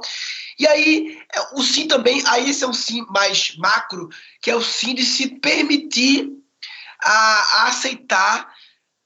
E 0.60 0.68
aí, 0.68 1.20
é, 1.34 1.40
o 1.54 1.64
sim 1.64 1.88
também, 1.88 2.22
aí 2.28 2.50
esse 2.50 2.64
é 2.64 2.68
um 2.68 2.74
sim 2.74 3.06
mais 3.10 3.56
macro, 3.58 4.10
que 4.42 4.52
é 4.52 4.56
o 4.56 4.62
sim 4.62 4.94
de 4.94 5.06
se 5.06 5.40
permitir 5.40 6.30
a, 7.04 7.12
a 7.12 7.68
aceitar 7.68 8.54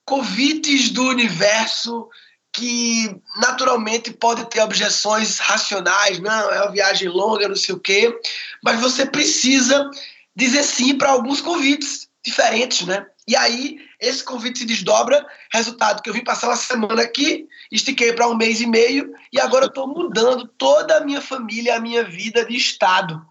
convites 0.06 0.90
do 0.90 1.04
universo 1.04 2.08
que 2.52 3.14
naturalmente 3.38 4.12
pode 4.12 4.50
ter 4.50 4.62
objeções 4.62 5.40
racionais, 5.40 6.20
não, 6.20 6.52
é 6.52 6.62
uma 6.62 6.72
viagem 6.72 7.10
longa, 7.10 7.50
não 7.50 7.56
sei 7.56 7.76
o 7.76 7.80
quê, 7.80 8.18
mas 8.64 8.80
você 8.80 9.06
precisa 9.06 9.90
dizer 10.34 10.64
sim 10.64 10.98
para 10.98 11.10
alguns 11.10 11.42
convites 11.42 12.08
diferentes, 12.24 12.88
né? 12.88 13.06
E 13.28 13.36
aí 13.36 13.85
esse 14.00 14.24
convite 14.24 14.60
se 14.60 14.66
desdobra, 14.66 15.26
resultado 15.52 16.02
que 16.02 16.10
eu 16.10 16.14
vim 16.14 16.24
passar 16.24 16.48
uma 16.48 16.56
semana 16.56 17.02
aqui, 17.02 17.48
estiquei 17.72 18.14
para 18.14 18.28
um 18.28 18.36
mês 18.36 18.62
e 18.62 18.68
meio 18.68 19.14
e 19.32 19.40
agora 19.40 19.66
eu 19.66 19.70
estou 19.70 19.88
mudando 19.88 20.48
toda 20.58 20.98
a 20.98 21.02
minha 21.06 21.22
família, 21.22 21.76
a 21.76 21.80
minha 21.80 22.04
vida 22.04 22.46
de 22.46 22.56
estado. 22.56 23.26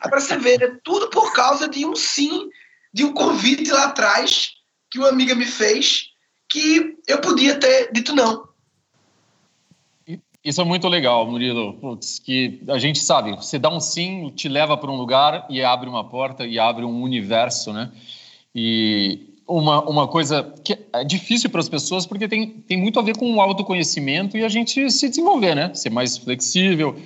Para 0.00 0.20
você 0.20 0.36
ver, 0.38 0.62
é 0.62 0.78
tudo 0.82 1.10
por 1.10 1.32
causa 1.32 1.68
de 1.68 1.84
um 1.84 1.94
sim, 1.94 2.48
de 2.92 3.04
um 3.04 3.12
convite 3.12 3.70
lá 3.70 3.84
atrás 3.84 4.52
que 4.90 4.98
uma 4.98 5.08
amiga 5.08 5.34
me 5.34 5.46
fez 5.46 6.10
que 6.48 6.96
eu 7.08 7.20
podia 7.20 7.58
ter 7.58 7.92
dito 7.92 8.14
não. 8.14 8.48
Isso 10.44 10.60
é 10.60 10.64
muito 10.64 10.86
legal, 10.88 11.26
Murilo. 11.26 11.72
Putz, 11.74 12.18
que 12.18 12.62
a 12.68 12.78
gente 12.78 12.98
sabe, 12.98 13.32
você 13.32 13.58
dá 13.58 13.70
um 13.70 13.80
sim, 13.80 14.30
te 14.30 14.46
leva 14.46 14.76
para 14.76 14.90
um 14.90 14.96
lugar 14.96 15.46
e 15.48 15.64
abre 15.64 15.88
uma 15.88 16.08
porta 16.08 16.46
e 16.46 16.58
abre 16.58 16.84
um 16.84 17.02
universo, 17.02 17.72
né? 17.72 17.90
E 18.54 19.33
uma, 19.46 19.82
uma 19.88 20.08
coisa 20.08 20.54
que 20.64 20.78
é 20.92 21.04
difícil 21.04 21.50
para 21.50 21.60
as 21.60 21.68
pessoas 21.68 22.06
porque 22.06 22.26
tem, 22.26 22.48
tem 22.50 22.78
muito 22.78 22.98
a 22.98 23.02
ver 23.02 23.16
com 23.16 23.34
o 23.34 23.40
autoconhecimento 23.40 24.36
e 24.36 24.44
a 24.44 24.48
gente 24.48 24.90
se 24.90 25.08
desenvolver, 25.08 25.54
né? 25.54 25.72
Ser 25.74 25.90
mais 25.90 26.16
flexível 26.16 26.96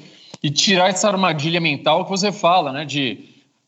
e 0.43 0.51
tirar 0.51 0.89
essa 0.89 1.09
armadilha 1.09 1.61
mental 1.61 2.05
que 2.05 2.11
você 2.11 2.31
fala, 2.31 2.73
né? 2.73 2.85
De 2.85 3.25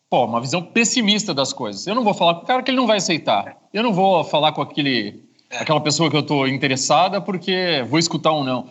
pô, 0.08 0.24
uma 0.24 0.40
visão 0.40 0.62
pessimista 0.62 1.32
das 1.32 1.52
coisas. 1.52 1.86
Eu 1.86 1.94
não 1.94 2.04
vou 2.04 2.14
falar 2.14 2.34
com 2.34 2.42
o 2.42 2.46
cara 2.46 2.62
que 2.62 2.70
ele 2.70 2.78
não 2.78 2.86
vai 2.86 2.98
aceitar. 2.98 3.56
Eu 3.72 3.82
não 3.82 3.92
vou 3.92 4.24
falar 4.24 4.52
com 4.52 4.62
aquele, 4.62 5.22
é. 5.50 5.58
aquela 5.58 5.80
pessoa 5.80 6.10
que 6.10 6.16
eu 6.16 6.20
estou 6.20 6.48
interessada 6.48 7.20
porque 7.20 7.84
vou 7.88 7.98
escutar 7.98 8.32
um 8.32 8.44
não. 8.44 8.66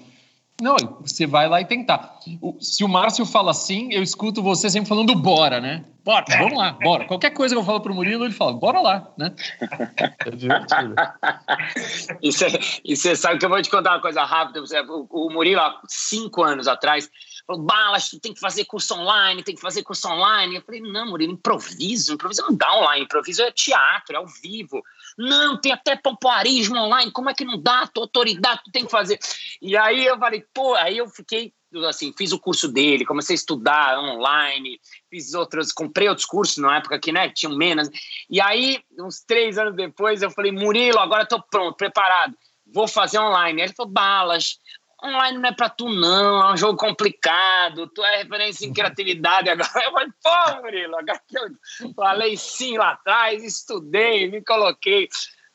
Não, 0.61 0.75
você 1.01 1.25
vai 1.25 1.47
lá 1.47 1.61
e 1.61 1.65
tentar. 1.65 2.19
Se 2.59 2.83
o 2.83 2.87
Márcio 2.89 3.25
fala 3.25 3.51
assim, 3.51 3.93
eu 3.93 4.03
escuto 4.03 4.43
você 4.43 4.69
sempre 4.69 4.89
falando 4.89 5.15
bora, 5.15 5.61
né? 5.61 5.85
Bora, 6.09 6.25
vamos 6.39 6.57
lá, 6.57 6.71
bora. 6.71 7.05
Qualquer 7.05 7.29
coisa 7.29 7.53
que 7.53 7.61
eu 7.61 7.63
falo 7.63 7.81
pro 7.81 7.93
Murilo, 7.93 8.25
ele 8.25 8.33
fala, 8.33 8.53
bora 8.53 8.81
lá, 8.81 9.13
né? 9.15 9.31
É 10.25 10.31
divertido. 10.31 10.95
e 12.83 12.95
você 12.95 13.15
sabe 13.15 13.37
que 13.37 13.45
eu 13.45 13.49
vou 13.49 13.61
te 13.61 13.69
contar 13.69 13.91
uma 13.91 14.01
coisa 14.01 14.23
rápida. 14.23 14.59
O, 14.59 15.07
o 15.11 15.29
Murilo, 15.31 15.61
há 15.61 15.79
cinco 15.87 16.41
anos 16.41 16.67
atrás, 16.67 17.07
falou, 17.45 17.61
Balas, 17.61 18.09
tu 18.09 18.19
tem 18.19 18.33
que 18.33 18.39
fazer 18.39 18.65
curso 18.65 18.95
online, 18.95 19.43
tem 19.43 19.53
que 19.53 19.61
fazer 19.61 19.83
curso 19.83 20.07
online. 20.07 20.55
Eu 20.55 20.63
falei, 20.63 20.81
não, 20.81 21.11
Murilo, 21.11 21.33
improviso. 21.33 22.13
Improviso 22.13 22.41
não 22.41 22.57
dá 22.57 22.75
online, 22.75 23.05
improviso 23.05 23.43
é 23.43 23.51
teatro, 23.51 24.15
é 24.15 24.17
ao 24.17 24.25
vivo. 24.25 24.81
Não, 25.15 25.61
tem 25.61 25.71
até 25.71 25.95
pompoarismo 25.95 26.75
online, 26.75 27.11
como 27.11 27.29
é 27.29 27.35
que 27.35 27.45
não 27.45 27.61
dá? 27.61 27.85
Tua 27.85 28.05
autoridade, 28.05 28.61
tu 28.65 28.71
tem 28.71 28.83
que 28.83 28.91
fazer. 28.91 29.19
E 29.61 29.77
aí 29.77 30.07
eu 30.07 30.17
falei, 30.17 30.43
pô, 30.55 30.73
aí 30.73 30.97
eu 30.97 31.07
fiquei 31.07 31.53
assim, 31.87 32.13
fiz 32.17 32.31
o 32.31 32.39
curso 32.39 32.67
dele, 32.67 33.05
comecei 33.05 33.33
a 33.33 33.35
estudar 33.35 33.99
online, 33.99 34.79
fiz 35.09 35.33
outros, 35.33 35.71
comprei 35.71 36.09
outros 36.09 36.25
cursos 36.25 36.57
na 36.57 36.77
época 36.77 36.99
que, 36.99 37.11
né, 37.11 37.29
tinham 37.29 37.55
menos. 37.55 37.89
E 38.29 38.41
aí, 38.41 38.81
uns 38.99 39.21
três 39.21 39.57
anos 39.57 39.75
depois, 39.75 40.21
eu 40.21 40.31
falei, 40.31 40.51
Murilo, 40.51 40.99
agora 40.99 41.23
estou 41.23 41.43
pronto, 41.49 41.77
preparado, 41.77 42.35
vou 42.65 42.87
fazer 42.87 43.19
online. 43.19 43.61
Aí 43.61 43.67
ele 43.67 43.75
falou, 43.75 43.91
balas, 43.91 44.57
online 45.03 45.37
não 45.37 45.49
é 45.49 45.53
para 45.53 45.69
tu 45.69 45.89
não, 45.89 46.49
é 46.49 46.53
um 46.53 46.57
jogo 46.57 46.77
complicado, 46.77 47.87
tu 47.87 48.03
é 48.03 48.17
referência 48.17 48.65
em 48.65 48.73
criatividade 48.73 49.49
agora. 49.49 49.69
Eu 49.85 49.91
falei, 49.91 50.09
pô, 50.23 50.61
Murilo, 50.61 50.97
agora 50.97 51.21
que 51.27 51.37
eu 51.37 51.93
falei 51.95 52.35
sim 52.37 52.77
lá 52.77 52.91
atrás, 52.91 53.43
estudei, 53.43 54.29
me 54.29 54.43
coloquei. 54.43 55.07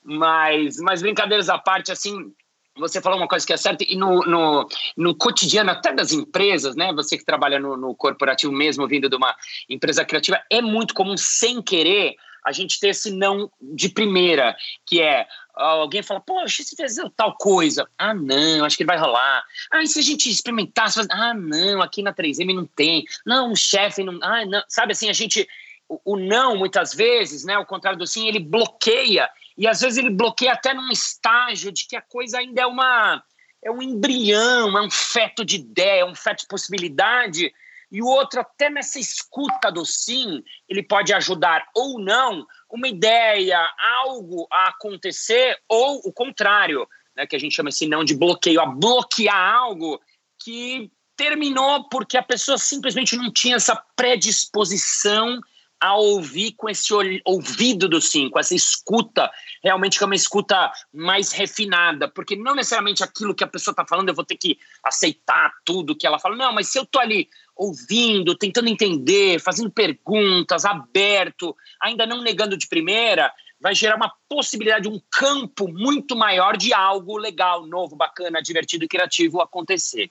Mas, 0.07 0.77
mas 0.79 1.01
brincadeiras 1.01 1.49
à 1.49 1.59
parte, 1.59 1.91
assim, 1.91 2.31
você 2.77 3.01
falou 3.01 3.19
uma 3.19 3.29
coisa 3.29 3.47
que 3.47 3.53
é 3.53 3.57
certa, 3.57 3.85
e 3.85 3.97
no, 3.97 4.21
no, 4.23 4.69
no 4.97 5.15
cotidiano 5.15 5.71
até 5.71 5.93
das 5.93 6.13
empresas, 6.13 6.75
né? 6.75 6.93
Você 6.93 7.17
que 7.17 7.25
trabalha 7.25 7.59
no, 7.59 7.77
no 7.77 7.95
corporativo 7.95 8.53
mesmo, 8.53 8.89
vindo 8.89 9.09
de 9.09 9.17
uma 9.17 9.35
empresa 9.69 10.05
criativa, 10.05 10.43
é 10.51 10.61
muito 10.61 10.95
comum, 10.95 11.17
sem 11.17 11.63
querer, 11.63 12.17
a 12.45 12.53
gente 12.53 12.79
ter 12.79 12.89
esse 12.89 13.11
não 13.11 13.51
de 13.61 13.89
primeira, 13.89 14.55
que 14.85 15.01
é 15.01 15.27
alguém 15.55 16.03
fala, 16.03 16.21
poxa, 16.21 16.63
se 16.63 16.77
fizer 16.77 17.09
tal 17.17 17.37
coisa, 17.37 17.89
ah, 17.97 18.13
não, 18.13 18.65
acho 18.65 18.77
que 18.77 18.85
vai 18.85 18.99
rolar. 18.99 19.45
Ah, 19.73 19.83
e 19.83 19.87
se 19.87 20.01
a 20.01 20.03
gente 20.03 20.29
experimentasse, 20.29 21.01
ah, 21.11 21.33
não, 21.33 21.81
aqui 21.81 22.03
na 22.03 22.13
3M 22.13 22.55
não 22.55 22.67
tem, 22.67 23.05
não, 23.25 23.53
o 23.53 23.57
chefe 23.57 24.03
não, 24.03 24.19
ah, 24.21 24.45
não, 24.45 24.63
sabe 24.69 24.93
assim, 24.93 25.09
a 25.09 25.13
gente, 25.13 25.49
o, 25.89 26.01
o 26.05 26.17
não, 26.17 26.57
muitas 26.57 26.93
vezes, 26.93 27.45
né, 27.45 27.57
o 27.57 27.65
contrário 27.65 27.99
do 27.99 28.07
sim, 28.07 28.27
ele 28.27 28.41
bloqueia, 28.41 29.31
e 29.57 29.67
às 29.67 29.81
vezes 29.81 29.99
ele 29.99 30.11
bloqueia 30.11 30.53
até 30.53 30.75
num 30.75 30.91
estágio 30.91 31.71
de 31.71 31.87
que 31.87 31.97
a 31.97 32.03
coisa 32.03 32.39
ainda 32.39 32.63
é 32.63 32.67
uma, 32.67 33.23
é 33.63 33.71
um 33.71 33.81
embrião, 33.81 34.77
é 34.77 34.83
um 34.83 34.91
feto 34.91 35.45
de 35.45 35.57
ideia, 35.57 36.01
é 36.01 36.05
um 36.05 36.15
feto 36.15 36.41
de 36.41 36.49
possibilidade, 36.49 37.53
e 37.91 38.03
o 38.03 38.07
outro, 38.07 38.41
até 38.41 38.69
nessa 38.69 38.99
escuta 38.99 39.71
do 39.71 39.87
sim, 39.87 40.43
ele 40.69 40.83
pode 40.83 41.13
ajudar 41.13 41.65
ou 41.75 42.01
não 42.01 42.45
uma 42.69 42.89
ideia, 42.89 43.59
algo 44.03 44.49
a 44.51 44.71
acontecer, 44.71 45.57
ou 45.69 46.01
o 46.05 46.13
contrário, 46.13 46.89
né, 47.17 47.25
que 47.25 47.37
a 47.37 47.39
gente 47.39 47.55
chama 47.55 47.69
esse 47.69 47.87
não 47.87 48.03
de 48.03 48.17
bloqueio, 48.17 48.61
a 48.61 48.67
bloquear 48.67 49.55
algo 49.55 50.01
que 50.43 50.91
terminou 51.17 51.89
porque 51.89 52.17
a 52.17 52.23
pessoa 52.23 52.59
simplesmente 52.59 53.17
não 53.17 53.33
tinha 53.33 53.55
essa 53.55 53.77
predisposição 53.95 55.41
a 55.85 55.95
ouvir 55.97 56.53
com 56.53 56.67
esse 56.67 56.95
ouvido 57.27 57.87
do 57.87 58.01
sim, 58.01 58.31
com 58.31 58.39
essa 58.39 58.55
escuta, 58.55 59.31
realmente 59.63 59.99
que 59.99 60.03
é 60.03 60.07
uma 60.07 60.15
escuta 60.15 60.73
mais 60.91 61.31
refinada, 61.31 62.09
porque 62.09 62.35
não 62.35 62.55
necessariamente 62.55 63.05
aquilo 63.05 63.35
que 63.35 63.45
a 63.45 63.47
pessoa 63.47 63.73
está 63.73 63.85
falando 63.87 64.09
eu 64.09 64.15
vou 64.15 64.25
ter 64.25 64.39
que 64.39 64.59
aceitar 64.83 65.53
tudo 65.63 65.95
que 65.95 66.07
ela 66.07 66.19
fala, 66.19 66.37
não, 66.37 66.55
mas 66.55 66.69
se 66.69 66.79
eu 66.79 66.85
estou 66.85 67.03
ali 67.03 67.29
ouvindo, 67.55 68.35
tentando 68.35 68.71
entender, 68.71 69.39
fazendo 69.39 69.71
perguntas, 69.71 70.65
aberto, 70.65 71.55
ainda 71.83 72.07
não 72.07 72.23
negando 72.23 72.57
de 72.57 72.67
primeira, 72.67 73.31
vai 73.61 73.75
gerar 73.75 73.97
uma 73.97 74.11
possibilidade, 74.27 74.89
um 74.89 74.99
campo 75.11 75.69
muito 75.69 76.17
maior 76.17 76.57
de 76.57 76.73
algo 76.73 77.19
legal, 77.19 77.67
novo, 77.67 77.95
bacana, 77.95 78.41
divertido 78.41 78.87
e 78.87 78.89
criativo 78.89 79.43
acontecer. 79.43 80.11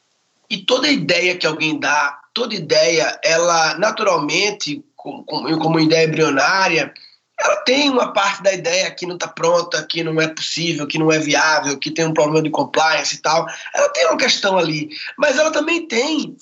E 0.53 0.57
toda 0.67 0.87
ideia 0.87 1.35
que 1.35 1.47
alguém 1.47 1.79
dá, 1.79 2.19
toda 2.31 2.53
ideia, 2.53 3.19
ela 3.23 3.75
naturalmente, 3.79 4.85
como, 4.95 5.25
como 5.25 5.79
ideia 5.79 6.05
embrionária, 6.05 6.93
ela 7.39 7.55
tem 7.61 7.89
uma 7.89 8.13
parte 8.13 8.43
da 8.43 8.53
ideia 8.53 8.91
que 8.91 9.07
não 9.07 9.15
está 9.15 9.27
pronta, 9.27 9.81
que 9.81 10.03
não 10.03 10.21
é 10.21 10.27
possível, 10.27 10.85
que 10.85 10.99
não 10.99 11.11
é 11.11 11.17
viável, 11.17 11.79
que 11.79 11.89
tem 11.89 12.05
um 12.05 12.13
problema 12.13 12.43
de 12.43 12.51
compliance 12.51 13.15
e 13.15 13.17
tal. 13.17 13.47
Ela 13.73 13.89
tem 13.89 14.05
uma 14.05 14.15
questão 14.15 14.55
ali, 14.55 14.89
mas 15.17 15.39
ela 15.39 15.49
também 15.49 15.87
tem 15.87 16.37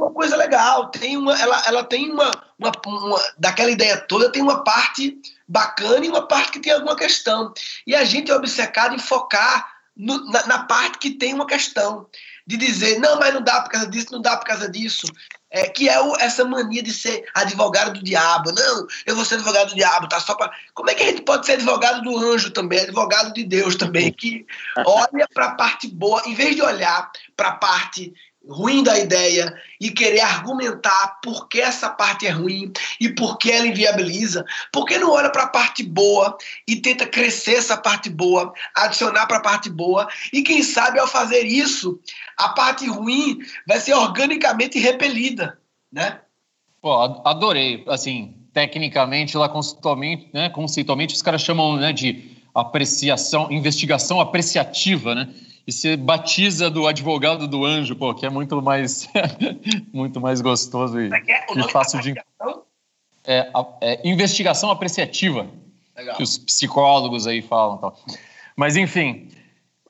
uma 0.00 0.10
coisa 0.10 0.38
legal. 0.38 0.88
Tem 0.88 1.18
uma, 1.18 1.38
ela, 1.38 1.62
ela 1.66 1.84
tem 1.84 2.10
uma, 2.10 2.30
uma, 2.58 2.72
uma 2.86 3.22
daquela 3.36 3.70
ideia 3.70 3.98
toda 3.98 4.32
tem 4.32 4.40
uma 4.40 4.64
parte 4.64 5.18
bacana 5.46 6.06
e 6.06 6.08
uma 6.08 6.26
parte 6.26 6.52
que 6.52 6.60
tem 6.60 6.72
alguma 6.72 6.96
questão. 6.96 7.52
E 7.86 7.94
a 7.94 8.04
gente 8.04 8.30
é 8.30 8.34
obcecado 8.34 8.94
em 8.94 8.98
focar 8.98 9.68
no, 9.94 10.24
na, 10.30 10.46
na 10.46 10.58
parte 10.60 10.96
que 10.96 11.10
tem 11.10 11.34
uma 11.34 11.46
questão 11.46 12.06
de 12.50 12.56
dizer, 12.56 12.98
não, 12.98 13.18
mas 13.18 13.32
não 13.32 13.42
dá 13.42 13.60
por 13.60 13.70
causa 13.70 13.86
disso, 13.86 14.08
não 14.10 14.20
dá 14.20 14.36
por 14.36 14.44
causa 14.44 14.68
disso. 14.68 15.06
É, 15.52 15.68
que 15.68 15.88
é 15.88 16.00
o, 16.00 16.16
essa 16.16 16.44
mania 16.44 16.82
de 16.82 16.92
ser 16.92 17.24
advogado 17.34 17.94
do 17.94 18.04
diabo. 18.04 18.52
Não, 18.52 18.86
eu 19.04 19.16
vou 19.16 19.24
ser 19.24 19.34
advogado 19.34 19.70
do 19.70 19.74
diabo, 19.74 20.08
tá? 20.08 20.20
Só 20.20 20.34
para. 20.34 20.52
Como 20.74 20.90
é 20.90 20.94
que 20.94 21.02
a 21.02 21.06
gente 21.06 21.22
pode 21.22 21.44
ser 21.44 21.52
advogado 21.52 22.02
do 22.02 22.16
anjo 22.18 22.50
também, 22.50 22.80
advogado 22.80 23.32
de 23.32 23.44
Deus 23.44 23.74
também, 23.74 24.12
que 24.12 24.46
olha 24.86 25.28
para 25.32 25.46
a 25.46 25.54
parte 25.54 25.88
boa, 25.88 26.22
em 26.24 26.34
vez 26.34 26.54
de 26.54 26.62
olhar 26.62 27.10
para 27.36 27.48
a 27.48 27.56
parte 27.56 28.12
ruim 28.48 28.82
da 28.82 28.98
ideia 28.98 29.54
e 29.80 29.90
querer 29.90 30.20
argumentar 30.20 31.20
por 31.22 31.48
que 31.48 31.60
essa 31.60 31.90
parte 31.90 32.26
é 32.26 32.30
ruim 32.30 32.72
e 33.00 33.08
por 33.10 33.36
que 33.36 33.50
ela 33.50 33.66
inviabiliza, 33.66 34.44
por 34.72 34.86
que 34.86 34.98
não 34.98 35.10
olha 35.10 35.30
para 35.30 35.44
a 35.44 35.48
parte 35.48 35.82
boa 35.82 36.36
e 36.66 36.76
tenta 36.76 37.06
crescer 37.06 37.54
essa 37.54 37.76
parte 37.76 38.08
boa, 38.08 38.52
adicionar 38.74 39.26
para 39.26 39.38
a 39.38 39.42
parte 39.42 39.68
boa 39.68 40.08
e 40.32 40.42
quem 40.42 40.62
sabe 40.62 40.98
ao 40.98 41.06
fazer 41.06 41.44
isso, 41.44 42.00
a 42.36 42.48
parte 42.50 42.86
ruim 42.86 43.38
vai 43.66 43.78
ser 43.78 43.94
organicamente 43.94 44.78
repelida, 44.78 45.58
né? 45.92 46.20
Pô, 46.80 46.92
adorei, 47.24 47.84
assim, 47.88 48.34
tecnicamente 48.54 49.36
lá 49.36 49.48
conceitualmente, 49.48 50.30
né, 50.32 50.48
conceitualmente 50.48 51.14
os 51.14 51.22
caras 51.22 51.42
chamam, 51.42 51.76
né, 51.76 51.92
de 51.92 52.36
apreciação, 52.54 53.52
investigação 53.52 54.18
apreciativa, 54.18 55.14
né? 55.14 55.28
E 55.70 55.72
se 55.72 55.96
batiza 55.96 56.68
do 56.68 56.88
advogado 56.88 57.46
do 57.46 57.64
anjo, 57.64 57.94
pô, 57.94 58.12
que 58.12 58.26
é 58.26 58.28
muito 58.28 58.60
mais 58.60 59.08
muito 59.94 60.20
mais 60.20 60.40
gostoso 60.40 61.00
e, 61.00 61.08
é 61.14 61.46
e 61.56 61.70
fácil 61.70 62.00
de 62.00 62.12
é, 63.24 63.52
é, 63.80 64.00
investigação 64.08 64.72
apreciativa 64.72 65.46
Legal. 65.96 66.16
que 66.16 66.24
os 66.24 66.38
psicólogos 66.38 67.28
aí 67.28 67.40
falam, 67.40 67.78
tal. 67.78 67.96
Mas 68.56 68.76
enfim, 68.76 69.28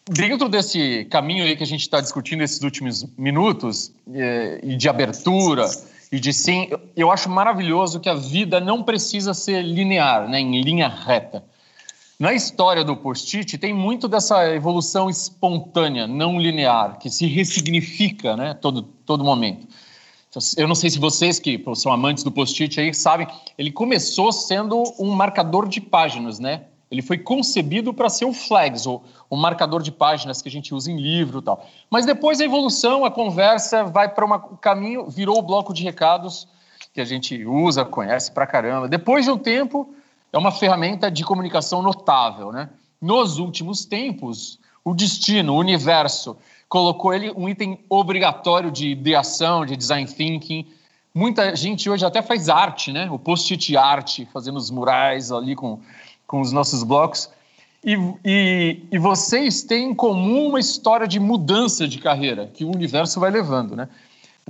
dentro 0.04 0.50
desse 0.50 1.06
caminho 1.06 1.44
aí 1.44 1.56
que 1.56 1.62
a 1.62 1.66
gente 1.66 1.80
está 1.80 1.99
discutindo 1.99 2.42
esses 2.42 2.60
últimos 2.60 3.06
minutos 3.16 3.90
é, 4.12 4.60
e 4.62 4.76
de 4.76 4.87
abertura 4.87 5.64
e 6.12 6.20
de 6.20 6.34
sim, 6.34 6.68
eu 6.94 7.10
acho 7.10 7.30
maravilhoso 7.30 8.00
que 8.00 8.08
a 8.10 8.14
vida 8.14 8.60
não 8.60 8.82
precisa 8.82 9.32
ser 9.32 9.62
linear, 9.62 10.28
né, 10.28 10.40
em 10.40 10.60
linha 10.60 10.88
reta. 10.88 11.42
Na 12.21 12.35
história 12.35 12.85
do 12.85 12.95
post-it 12.95 13.57
tem 13.57 13.73
muito 13.73 14.07
dessa 14.07 14.47
evolução 14.55 15.09
espontânea, 15.09 16.07
não 16.07 16.39
linear, 16.39 16.99
que 16.99 17.09
se 17.09 17.25
ressignifica, 17.25 18.37
né, 18.37 18.53
todo 18.53 18.83
todo 18.83 19.25
momento. 19.25 19.67
Eu 20.55 20.69
não 20.69 20.75
sei 20.75 20.91
se 20.91 20.99
vocês 20.99 21.41
que 21.41 21.65
são 21.75 21.91
amantes 21.91 22.23
do 22.23 22.31
post-it 22.31 22.79
aí 22.79 22.93
sabem, 22.93 23.27
ele 23.57 23.73
começou 23.73 24.31
sendo 24.33 24.83
um 24.99 25.12
marcador 25.12 25.67
de 25.67 25.81
páginas, 25.81 26.39
né? 26.39 26.67
Ele 26.91 27.00
foi 27.00 27.17
concebido 27.17 27.95
para 27.95 28.11
ser 28.11 28.27
o 28.27 28.35
flags, 28.35 28.85
o, 28.85 29.00
o 29.31 29.37
marcador 29.37 29.83
de 29.83 29.91
páginas 29.91 30.43
que 30.43 30.49
a 30.50 30.53
gente 30.53 30.75
usa 30.75 30.93
em 30.93 31.00
livro 31.00 31.39
e 31.39 31.43
tal. 31.43 31.67
Mas 31.89 32.05
depois 32.05 32.39
a 32.39 32.45
evolução, 32.45 33.03
a 33.03 33.11
conversa 33.11 33.85
vai 33.85 34.11
para 34.11 34.27
um 34.27 34.57
caminho, 34.57 35.09
virou 35.09 35.39
o 35.39 35.43
bloco 35.43 35.73
de 35.73 35.83
recados 35.83 36.47
que 36.93 37.00
a 37.00 37.05
gente 37.05 37.47
usa, 37.47 37.83
conhece 37.83 38.31
pra 38.31 38.47
caramba. 38.47 38.89
Depois 38.89 39.25
de 39.25 39.31
um 39.31 39.39
tempo, 39.39 39.95
é 40.32 40.38
uma 40.38 40.52
ferramenta 40.52 41.10
de 41.10 41.25
comunicação 41.25 41.82
notável, 41.82 42.52
né? 42.52 42.68
Nos 43.00 43.38
últimos 43.38 43.84
tempos, 43.84 44.58
o 44.84 44.94
destino, 44.94 45.54
o 45.54 45.58
universo, 45.58 46.37
colocou 46.68 47.12
ele 47.14 47.32
um 47.32 47.49
item 47.49 47.78
obrigatório 47.88 48.70
de 48.70 48.90
ideação, 48.90 49.64
de 49.64 49.76
design 49.76 50.06
thinking. 50.06 50.66
Muita 51.14 51.56
gente 51.56 51.88
hoje 51.88 52.04
até 52.04 52.22
faz 52.22 52.49
arte, 52.49 52.92
né? 52.92 53.10
O 53.10 53.18
post-it 53.18 53.76
art, 53.76 54.20
fazendo 54.32 54.56
os 54.56 54.70
murais 54.70 55.32
ali 55.32 55.56
com 55.56 55.80
com 56.30 56.40
os 56.40 56.52
nossos 56.52 56.84
blocos. 56.84 57.28
E, 57.84 57.96
e, 58.25 58.82
e, 58.92 58.99
vocês 58.99 59.64
têm 59.64 59.90
em 59.90 59.94
comum 59.94 60.46
uma 60.46 60.60
história 60.60 61.08
de 61.08 61.18
mudança 61.18 61.88
de 61.88 61.99
carreira 61.99 62.46
que 62.46 62.64
o 62.64 62.68
universo 62.68 63.18
vai 63.18 63.32
levando, 63.32 63.75
né? 63.75 63.88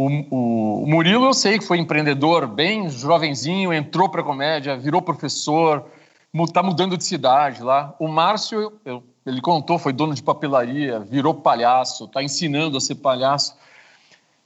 O, 0.02 0.07
o, 0.30 0.87
Murilo, 0.87 1.26
eu 1.26 1.35
sei 1.35 1.59
que 1.59 1.66
foi 1.66 1.76
empreendedor, 1.76 2.47
bem 2.47 2.88
jovenzinho, 2.88 3.71
entrou 3.71 4.09
para 4.09 4.23
comédia, 4.23 4.75
virou 4.75 5.02
professor, 5.02 5.85
está 6.35 6.62
mudando 6.62 6.97
de 6.97 7.04
cidade 7.04 7.62
lá. 7.62 7.95
O 7.99 8.09
Márcio, 8.09 8.73
eu, 8.83 9.02
ele 9.26 9.42
contou, 9.42 9.78
foi 9.78 9.92
dono 9.92 10.14
de 10.14 10.23
papelaria, 10.23 11.00
virou 11.00 11.35
palhaço, 11.35 12.07
está 12.07 12.23
ensinando 12.23 12.78
a 12.78 12.80
ser 12.80 12.95
palhaço. 12.95 13.54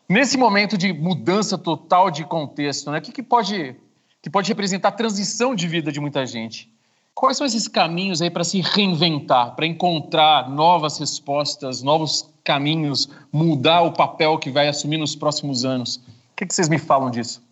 Nesse 0.09 0.37
momento 0.37 0.77
de 0.77 0.93
mudança 0.93 1.57
total 1.57 2.11
de 2.11 2.25
contexto, 2.25 2.91
né? 2.91 2.99
O 2.99 3.01
que, 3.01 3.13
que 3.13 3.23
pode 3.23 3.77
que 4.21 4.29
pode 4.29 4.49
representar 4.49 4.89
a 4.89 4.93
transição 4.93 5.55
de 5.55 5.69
vida 5.69 5.93
de 5.93 6.01
muita 6.01 6.27
gente? 6.27 6.69
Quais 7.15 7.37
são 7.37 7.47
esses 7.47 7.69
caminhos 7.69 8.21
aí 8.21 8.29
para 8.29 8.43
se 8.43 8.61
reinventar, 8.61 9.55
para 9.55 9.67
encontrar 9.67 10.51
novas 10.51 10.99
respostas, 10.99 11.81
novos 11.81 12.34
caminhos, 12.45 13.09
mudar 13.33 13.83
o 13.83 13.93
papel 13.93 14.39
que 14.39 14.51
vai 14.51 14.69
assumir 14.69 14.99
nos 14.99 15.17
próximos 15.17 15.65
anos? 15.65 15.97
O 15.97 16.37
que, 16.37 16.47
que 16.47 16.55
vocês 16.55 16.69
me 16.69 16.79
falam 16.79 17.11
disso? 17.11 17.43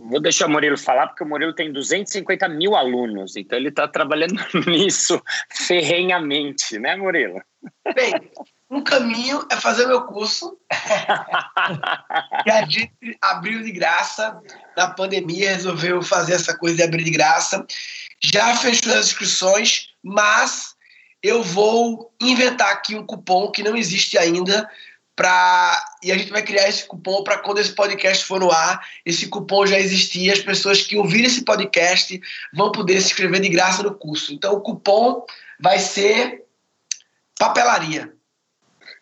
Vou 0.00 0.20
deixar 0.20 0.46
o 0.46 0.50
Murilo 0.50 0.78
falar, 0.78 1.08
porque 1.08 1.22
o 1.22 1.26
Murilo 1.26 1.52
tem 1.52 1.72
250 1.72 2.48
mil 2.48 2.74
alunos, 2.74 3.36
então 3.36 3.58
ele 3.58 3.68
está 3.68 3.86
trabalhando 3.86 4.40
nisso 4.66 5.20
ferrenhamente, 5.50 6.78
né, 6.78 6.96
Murilo? 6.96 7.42
Bem, 7.94 8.14
um 8.70 8.82
caminho 8.82 9.46
é 9.50 9.56
fazer 9.56 9.86
meu 9.86 10.02
curso, 10.02 10.56
que 12.42 12.50
a 12.50 12.64
gente 12.64 12.90
abriu 13.20 13.62
de 13.62 13.70
graça 13.70 14.40
na 14.76 14.88
pandemia, 14.88 15.50
resolveu 15.50 16.00
fazer 16.02 16.34
essa 16.34 16.56
coisa 16.56 16.76
de 16.76 16.82
abrir 16.82 17.04
de 17.04 17.10
graça 17.10 17.66
já 18.22 18.54
fechou 18.56 18.94
as 18.94 19.06
inscrições, 19.06 19.88
mas 20.02 20.71
eu 21.22 21.42
vou 21.42 22.12
inventar 22.20 22.72
aqui 22.72 22.94
um 22.94 23.06
cupom 23.06 23.50
que 23.50 23.62
não 23.62 23.76
existe 23.76 24.18
ainda 24.18 24.68
para 25.14 25.84
e 26.02 26.10
a 26.10 26.18
gente 26.18 26.32
vai 26.32 26.42
criar 26.42 26.68
esse 26.68 26.86
cupom 26.86 27.22
para 27.22 27.38
quando 27.38 27.58
esse 27.58 27.74
podcast 27.74 28.24
for 28.24 28.40
no 28.40 28.50
ar, 28.50 28.84
esse 29.04 29.28
cupom 29.28 29.66
já 29.66 29.78
existir, 29.78 30.32
as 30.32 30.40
pessoas 30.40 30.82
que 30.82 30.96
ouvirem 30.96 31.26
esse 31.26 31.44
podcast 31.44 32.20
vão 32.52 32.72
poder 32.72 33.00
se 33.00 33.08
inscrever 33.08 33.40
de 33.40 33.48
graça 33.48 33.82
no 33.82 33.94
curso. 33.94 34.32
Então 34.32 34.54
o 34.54 34.60
cupom 34.60 35.24
vai 35.60 35.78
ser 35.78 36.44
papelaria. 37.38 38.12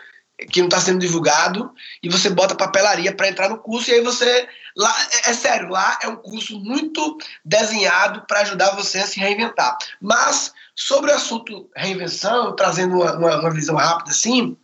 que 0.52 0.60
não 0.60 0.68
está 0.68 0.80
sendo 0.80 1.00
divulgado, 1.00 1.74
e 2.02 2.10
você 2.10 2.30
bota 2.30 2.56
papelaria 2.56 3.16
para 3.16 3.28
entrar 3.28 3.50
no 3.50 3.58
curso, 3.58 3.90
e 3.90 3.94
aí 3.94 4.02
você. 4.02 4.48
Lá, 4.76 4.94
é, 5.12 5.32
é 5.32 5.34
sério, 5.34 5.70
lá 5.70 5.98
é 6.04 6.08
um 6.08 6.18
curso 6.18 6.60
muito 6.60 7.18
desenhado 7.44 8.22
para 8.28 8.42
ajudar 8.42 8.76
você 8.76 9.00
a 9.00 9.08
se 9.08 9.20
reinventar. 9.20 9.76
Mas, 10.00 10.54
sobre 10.76 11.12
o 11.12 11.16
assunto 11.16 11.68
reinvenção, 11.76 12.56
trazendo 12.56 12.96
uma, 12.96 13.18
uma, 13.18 13.40
uma 13.40 13.50
visão 13.52 13.76
rápida 13.76 14.12
assim, 14.12 14.56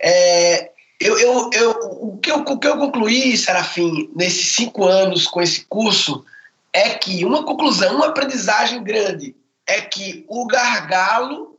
é, 0.00 0.72
eu, 1.00 1.18
eu, 1.18 1.50
eu, 1.52 1.70
o, 2.00 2.18
que 2.18 2.32
eu, 2.32 2.38
o 2.38 2.58
que 2.58 2.66
eu 2.66 2.78
concluí, 2.78 3.36
Serafim, 3.36 4.10
nesses 4.16 4.54
cinco 4.54 4.84
anos 4.86 5.26
com 5.26 5.40
esse 5.40 5.64
curso, 5.66 6.24
é 6.72 6.90
que 6.90 7.24
uma 7.24 7.44
conclusão, 7.44 7.96
uma 7.96 8.08
aprendizagem 8.08 8.82
grande, 8.82 9.36
é 9.66 9.80
que 9.80 10.24
o 10.28 10.46
gargalo 10.46 11.58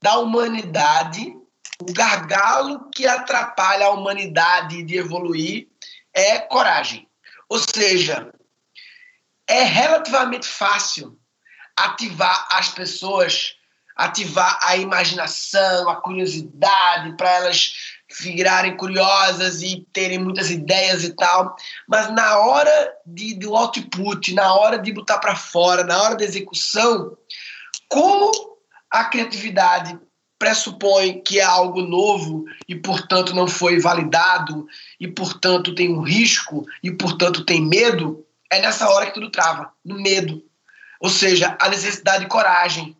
da 0.00 0.18
humanidade, 0.18 1.36
o 1.82 1.92
gargalo 1.92 2.88
que 2.90 3.06
atrapalha 3.06 3.86
a 3.86 3.90
humanidade 3.90 4.82
de 4.84 4.96
evoluir 4.96 5.66
é 6.14 6.38
coragem. 6.38 7.08
Ou 7.48 7.58
seja, 7.58 8.32
é 9.48 9.62
relativamente 9.62 10.46
fácil 10.46 11.18
ativar 11.76 12.46
as 12.52 12.68
pessoas, 12.68 13.56
ativar 13.96 14.60
a 14.62 14.76
imaginação, 14.76 15.88
a 15.88 15.96
curiosidade, 15.96 17.16
para 17.16 17.30
elas 17.30 17.74
virarem 18.20 18.76
curiosas 18.76 19.62
e 19.62 19.86
terem 19.92 20.18
muitas 20.18 20.50
ideias 20.50 21.02
e 21.02 21.16
tal. 21.16 21.56
Mas 21.88 22.12
na 22.12 22.38
hora 22.38 22.94
de, 23.04 23.34
do 23.34 23.56
output, 23.56 24.32
na 24.34 24.54
hora 24.54 24.78
de 24.78 24.92
botar 24.92 25.18
para 25.18 25.34
fora, 25.34 25.82
na 25.82 26.00
hora 26.00 26.16
da 26.16 26.24
execução, 26.24 27.16
como 27.88 28.30
a 28.90 29.04
criatividade 29.06 29.98
pressupõe 30.42 31.22
que 31.22 31.38
é 31.38 31.44
algo 31.44 31.82
novo 31.82 32.44
e, 32.68 32.74
portanto, 32.74 33.32
não 33.32 33.46
foi 33.46 33.78
validado 33.78 34.66
e, 34.98 35.06
portanto, 35.06 35.72
tem 35.72 35.88
um 35.88 36.00
risco 36.00 36.66
e, 36.82 36.90
portanto, 36.90 37.44
tem 37.44 37.64
medo, 37.64 38.26
é 38.50 38.60
nessa 38.60 38.90
hora 38.90 39.06
que 39.06 39.14
tudo 39.14 39.30
trava, 39.30 39.72
no 39.84 40.02
medo. 40.02 40.42
Ou 40.98 41.08
seja, 41.08 41.56
a 41.60 41.68
necessidade 41.68 42.24
de 42.24 42.28
coragem. 42.28 42.96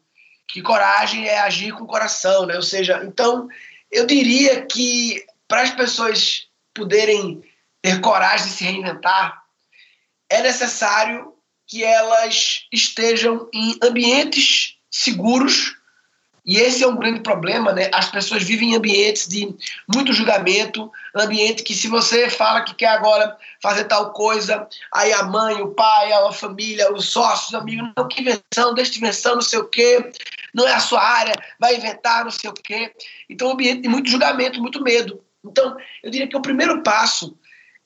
Que 0.46 0.62
coragem 0.62 1.26
é 1.26 1.40
agir 1.40 1.72
com 1.72 1.82
o 1.82 1.88
coração, 1.88 2.46
né? 2.46 2.54
Ou 2.54 2.62
seja, 2.62 3.02
então, 3.04 3.48
eu 3.90 4.06
diria 4.06 4.64
que 4.64 5.26
para 5.48 5.62
as 5.62 5.70
pessoas 5.70 6.46
poderem 6.72 7.42
ter 7.82 8.00
coragem 8.00 8.46
de 8.46 8.52
se 8.52 8.62
reinventar, 8.62 9.42
é 10.30 10.40
necessário 10.42 11.32
que 11.66 11.82
elas 11.82 12.68
estejam 12.70 13.48
em 13.52 13.76
ambientes 13.82 14.76
seguros 14.88 15.81
e 16.44 16.58
esse 16.58 16.82
é 16.82 16.88
um 16.88 16.96
grande 16.96 17.20
problema, 17.20 17.72
né? 17.72 17.88
As 17.94 18.10
pessoas 18.10 18.42
vivem 18.42 18.72
em 18.72 18.76
ambientes 18.76 19.28
de 19.28 19.54
muito 19.92 20.12
julgamento, 20.12 20.90
ambiente 21.14 21.62
que 21.62 21.72
se 21.72 21.86
você 21.86 22.28
fala 22.28 22.62
que 22.62 22.74
quer 22.74 22.88
agora 22.88 23.36
fazer 23.62 23.84
tal 23.84 24.12
coisa, 24.12 24.66
aí 24.92 25.12
a 25.12 25.22
mãe, 25.22 25.62
o 25.62 25.68
pai, 25.68 26.12
a 26.12 26.32
família, 26.32 26.92
os 26.92 27.10
sócios, 27.10 27.48
os 27.48 27.54
amigos, 27.54 27.88
não, 27.96 28.08
que 28.08 28.22
invenção, 28.22 28.74
deixa 28.74 28.90
de 28.90 28.98
invenção, 28.98 29.36
não 29.36 29.42
sei 29.42 29.60
o 29.60 29.68
quê, 29.68 30.10
não 30.52 30.66
é 30.66 30.72
a 30.72 30.80
sua 30.80 31.00
área, 31.00 31.34
vai 31.60 31.76
inventar, 31.76 32.24
não 32.24 32.32
sei 32.32 32.50
o 32.50 32.54
quê. 32.54 32.92
Então, 33.30 33.48
um 33.48 33.52
ambiente 33.52 33.82
de 33.82 33.88
muito 33.88 34.10
julgamento, 34.10 34.60
muito 34.60 34.82
medo. 34.82 35.22
Então, 35.44 35.76
eu 36.02 36.10
diria 36.10 36.26
que 36.26 36.36
o 36.36 36.42
primeiro 36.42 36.82
passo 36.82 37.38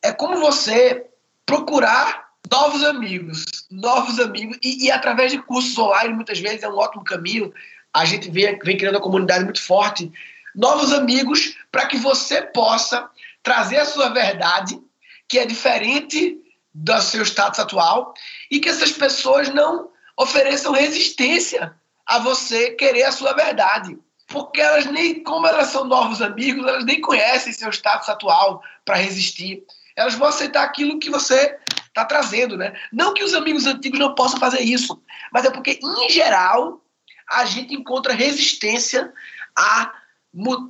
é 0.02 0.12
como 0.12 0.40
você 0.40 1.04
procurar 1.44 2.26
novos 2.50 2.82
amigos, 2.84 3.44
novos 3.70 4.18
amigos, 4.18 4.56
e, 4.62 4.86
e 4.86 4.90
através 4.90 5.32
de 5.32 5.42
cursos 5.42 5.76
online, 5.76 6.14
muitas 6.14 6.38
vezes 6.38 6.62
é 6.62 6.68
um 6.68 6.76
ótimo 6.76 7.04
caminho 7.04 7.52
a 7.96 8.04
gente 8.04 8.30
vem, 8.30 8.58
vem 8.58 8.76
criando 8.76 8.96
uma 8.96 9.00
comunidade 9.00 9.42
muito 9.42 9.62
forte, 9.62 10.12
novos 10.54 10.92
amigos, 10.92 11.56
para 11.72 11.86
que 11.86 11.96
você 11.96 12.42
possa 12.42 13.08
trazer 13.42 13.78
a 13.78 13.86
sua 13.86 14.10
verdade, 14.10 14.78
que 15.26 15.38
é 15.38 15.46
diferente 15.46 16.38
do 16.74 17.00
seu 17.00 17.22
status 17.22 17.58
atual, 17.58 18.12
e 18.50 18.60
que 18.60 18.68
essas 18.68 18.92
pessoas 18.92 19.48
não 19.48 19.88
ofereçam 20.14 20.72
resistência 20.72 21.74
a 22.04 22.18
você 22.18 22.72
querer 22.72 23.04
a 23.04 23.12
sua 23.12 23.32
verdade. 23.32 23.96
Porque 24.28 24.60
elas 24.60 24.84
nem, 24.86 25.22
como 25.22 25.46
elas 25.46 25.68
são 25.68 25.84
novos 25.84 26.20
amigos, 26.20 26.66
elas 26.66 26.84
nem 26.84 27.00
conhecem 27.00 27.52
seu 27.52 27.70
status 27.70 28.10
atual 28.10 28.62
para 28.84 28.96
resistir. 28.96 29.64
Elas 29.96 30.14
vão 30.14 30.28
aceitar 30.28 30.64
aquilo 30.64 30.98
que 30.98 31.08
você 31.08 31.56
está 31.86 32.04
trazendo, 32.04 32.58
né? 32.58 32.74
Não 32.92 33.14
que 33.14 33.24
os 33.24 33.32
amigos 33.32 33.64
antigos 33.64 33.98
não 33.98 34.14
possam 34.14 34.38
fazer 34.38 34.60
isso, 34.60 35.00
mas 35.32 35.46
é 35.46 35.50
porque, 35.50 35.80
em 35.82 36.10
geral, 36.10 36.82
a 37.28 37.44
gente 37.44 37.74
encontra 37.74 38.12
resistência 38.12 39.12
a, 39.56 39.92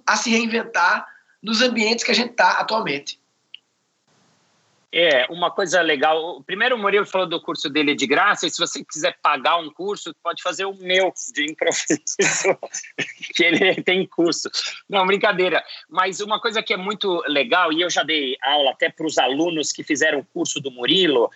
a 0.07 0.17
se 0.17 0.31
reinventar 0.31 1.07
nos 1.43 1.61
ambientes 1.63 2.05
que 2.05 2.11
a 2.11 2.15
gente 2.15 2.31
está 2.31 2.53
atualmente. 2.53 3.21
É, 4.99 5.27
uma 5.27 5.51
coisa 5.51 5.83
legal. 5.83 6.43
Primeiro, 6.45 6.75
o 6.75 6.79
Murilo 6.79 7.05
falou 7.05 7.27
do 7.27 7.39
curso 7.39 7.69
dele 7.69 7.95
de 7.95 8.07
graça, 8.07 8.47
e 8.47 8.51
se 8.51 8.59
você 8.59 8.83
quiser 8.83 9.19
pagar 9.21 9.59
um 9.59 9.71
curso, 9.71 10.15
pode 10.23 10.43
fazer 10.43 10.65
o 10.65 10.75
meu 10.75 11.13
de 11.35 11.45
improviso, 11.45 12.17
que 13.35 13.45
ele 13.45 13.83
tem 13.83 14.07
curso. 14.07 14.49
Não, 14.89 15.07
brincadeira. 15.07 15.63
Mas 15.87 16.21
uma 16.21 16.41
coisa 16.41 16.63
que 16.63 16.73
é 16.73 16.79
muito 16.79 17.23
legal, 17.27 17.73
e 17.75 17.83
eu 17.83 17.91
já 17.91 18.03
dei 18.03 18.39
aula 18.43 18.71
até 18.71 18.89
para 18.89 19.07
os 19.07 19.19
alunos 19.19 19.71
que 19.71 19.85
fizeram 19.85 20.21
o 20.21 20.25
curso 20.25 20.61
do 20.61 20.71
Murilo, 20.71 21.31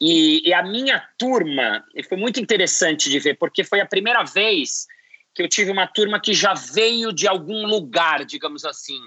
e, 0.00 0.46
e 0.48 0.52
a 0.52 0.62
minha 0.62 1.02
turma, 1.18 1.84
foi 2.08 2.18
muito 2.18 2.40
interessante 2.40 3.08
de 3.08 3.18
ver, 3.18 3.34
porque 3.38 3.64
foi 3.64 3.80
a 3.80 3.86
primeira 3.86 4.22
vez 4.22 4.86
que 5.34 5.42
eu 5.42 5.48
tive 5.48 5.70
uma 5.70 5.86
turma 5.86 6.20
que 6.20 6.32
já 6.32 6.54
veio 6.54 7.12
de 7.12 7.26
algum 7.26 7.66
lugar, 7.66 8.24
digamos 8.24 8.64
assim. 8.64 9.00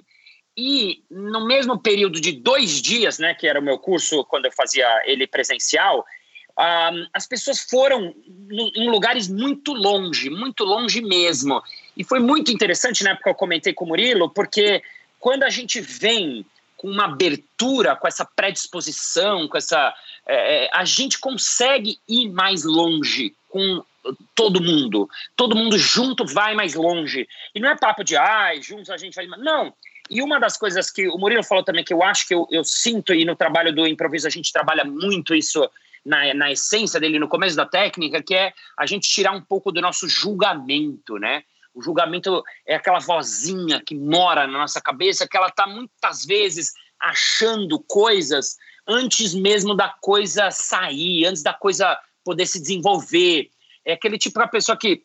E 0.58 1.04
no 1.10 1.46
mesmo 1.46 1.80
período 1.80 2.20
de 2.20 2.34
dois 2.34 2.82
dias, 2.82 3.18
né, 3.18 3.34
que 3.34 3.48
era 3.48 3.60
o 3.60 3.64
meu 3.64 3.78
curso 3.80 4.24
quando 4.26 4.46
eu 4.46 4.52
fazia 4.52 4.88
ele 5.06 5.26
presencial, 5.26 6.06
um, 6.58 7.08
as 7.14 7.26
pessoas 7.26 7.60
foram 7.60 8.14
em 8.76 8.90
lugares 8.90 9.28
muito 9.28 9.74
longe, 9.74 10.30
muito 10.30 10.64
longe 10.64 11.02
mesmo. 11.02 11.62
E 11.96 12.04
foi 12.04 12.20
muito 12.20 12.52
interessante 12.52 13.04
na 13.04 13.12
época 13.12 13.30
eu 13.30 13.36
comentei 13.36 13.74
com 13.74 13.86
o 13.86 13.88
Murilo, 13.88 14.30
porque 14.30 14.84
quando 15.20 15.44
a 15.44 15.50
gente 15.50 15.80
vem 15.80 16.46
com 16.80 16.90
uma 16.90 17.06
abertura, 17.06 17.94
com 17.98 18.08
essa 18.08 18.24
predisposição, 18.24 19.50
com 19.50 19.58
essa. 19.58 19.94
É, 20.30 20.66
é 20.66 20.70
a 20.72 20.86
gente 20.86 21.20
consegue 21.20 21.98
ir 22.08 22.30
mais 22.30 22.64
longe 22.64 23.36
com 23.50 23.84
todo 24.36 24.62
mundo. 24.62 25.10
Todo 25.36 25.56
mundo 25.56 25.78
junto 25.78 26.26
vai 26.26 26.56
mais 26.56 26.76
longe. 26.76 27.28
E 27.54 27.60
não 27.60 27.70
é 27.70 27.78
papo 27.78 28.04
de, 28.04 28.16
ai, 28.16 28.62
juntos 28.62 28.90
a 28.90 28.98
gente 28.98 29.16
vai. 29.16 29.26
Não. 29.26 29.74
E 30.10 30.22
uma 30.22 30.40
das 30.40 30.58
coisas 30.58 30.90
que 30.90 31.08
o 31.08 31.18
Murilo 31.18 31.44
falou 31.44 31.64
também, 31.64 31.84
que 31.84 31.94
eu 31.94 32.02
acho 32.02 32.28
que 32.28 32.34
eu, 32.34 32.48
eu 32.50 32.64
sinto, 32.64 33.14
e 33.14 33.26
no 33.26 33.36
trabalho 33.36 33.74
do 33.74 33.86
improviso 33.86 34.28
a 34.28 34.32
gente 34.32 34.52
trabalha 34.52 34.84
muito 34.84 35.36
isso 35.36 35.70
na, 36.04 36.34
na 36.34 36.52
essência 36.52 37.00
dele, 37.00 37.20
no 37.20 37.28
começo 37.28 37.56
da 37.56 37.66
técnica, 37.66 38.24
que 38.24 38.34
é 38.34 38.54
a 38.78 38.86
gente 38.86 39.08
tirar 39.08 39.34
um 39.34 39.42
pouco 39.42 39.72
do 39.72 39.82
nosso 39.82 40.08
julgamento, 40.08 41.18
né? 41.18 41.44
O 41.76 41.82
julgamento 41.82 42.44
é 42.66 42.76
aquela 42.76 43.00
vozinha 43.00 43.82
que 43.86 43.94
mora 43.94 44.48
na 44.48 44.58
nossa 44.60 44.82
cabeça, 44.82 45.28
que 45.28 45.38
ela 45.38 45.48
está 45.48 45.68
muitas 45.68 46.26
vezes 46.26 46.74
achando 47.00 47.80
coisas 47.80 48.58
antes 48.90 49.36
mesmo 49.36 49.76
da 49.76 49.90
coisa 49.90 50.50
sair, 50.50 51.26
antes 51.26 51.44
da 51.44 51.54
coisa 51.54 51.98
poder 52.26 52.48
se 52.48 52.60
desenvolver. 52.60 53.50
É 53.86 53.94
aquele 53.94 54.18
tipo 54.18 54.40
de 54.40 54.50
pessoa 54.50 54.76
que 54.76 55.04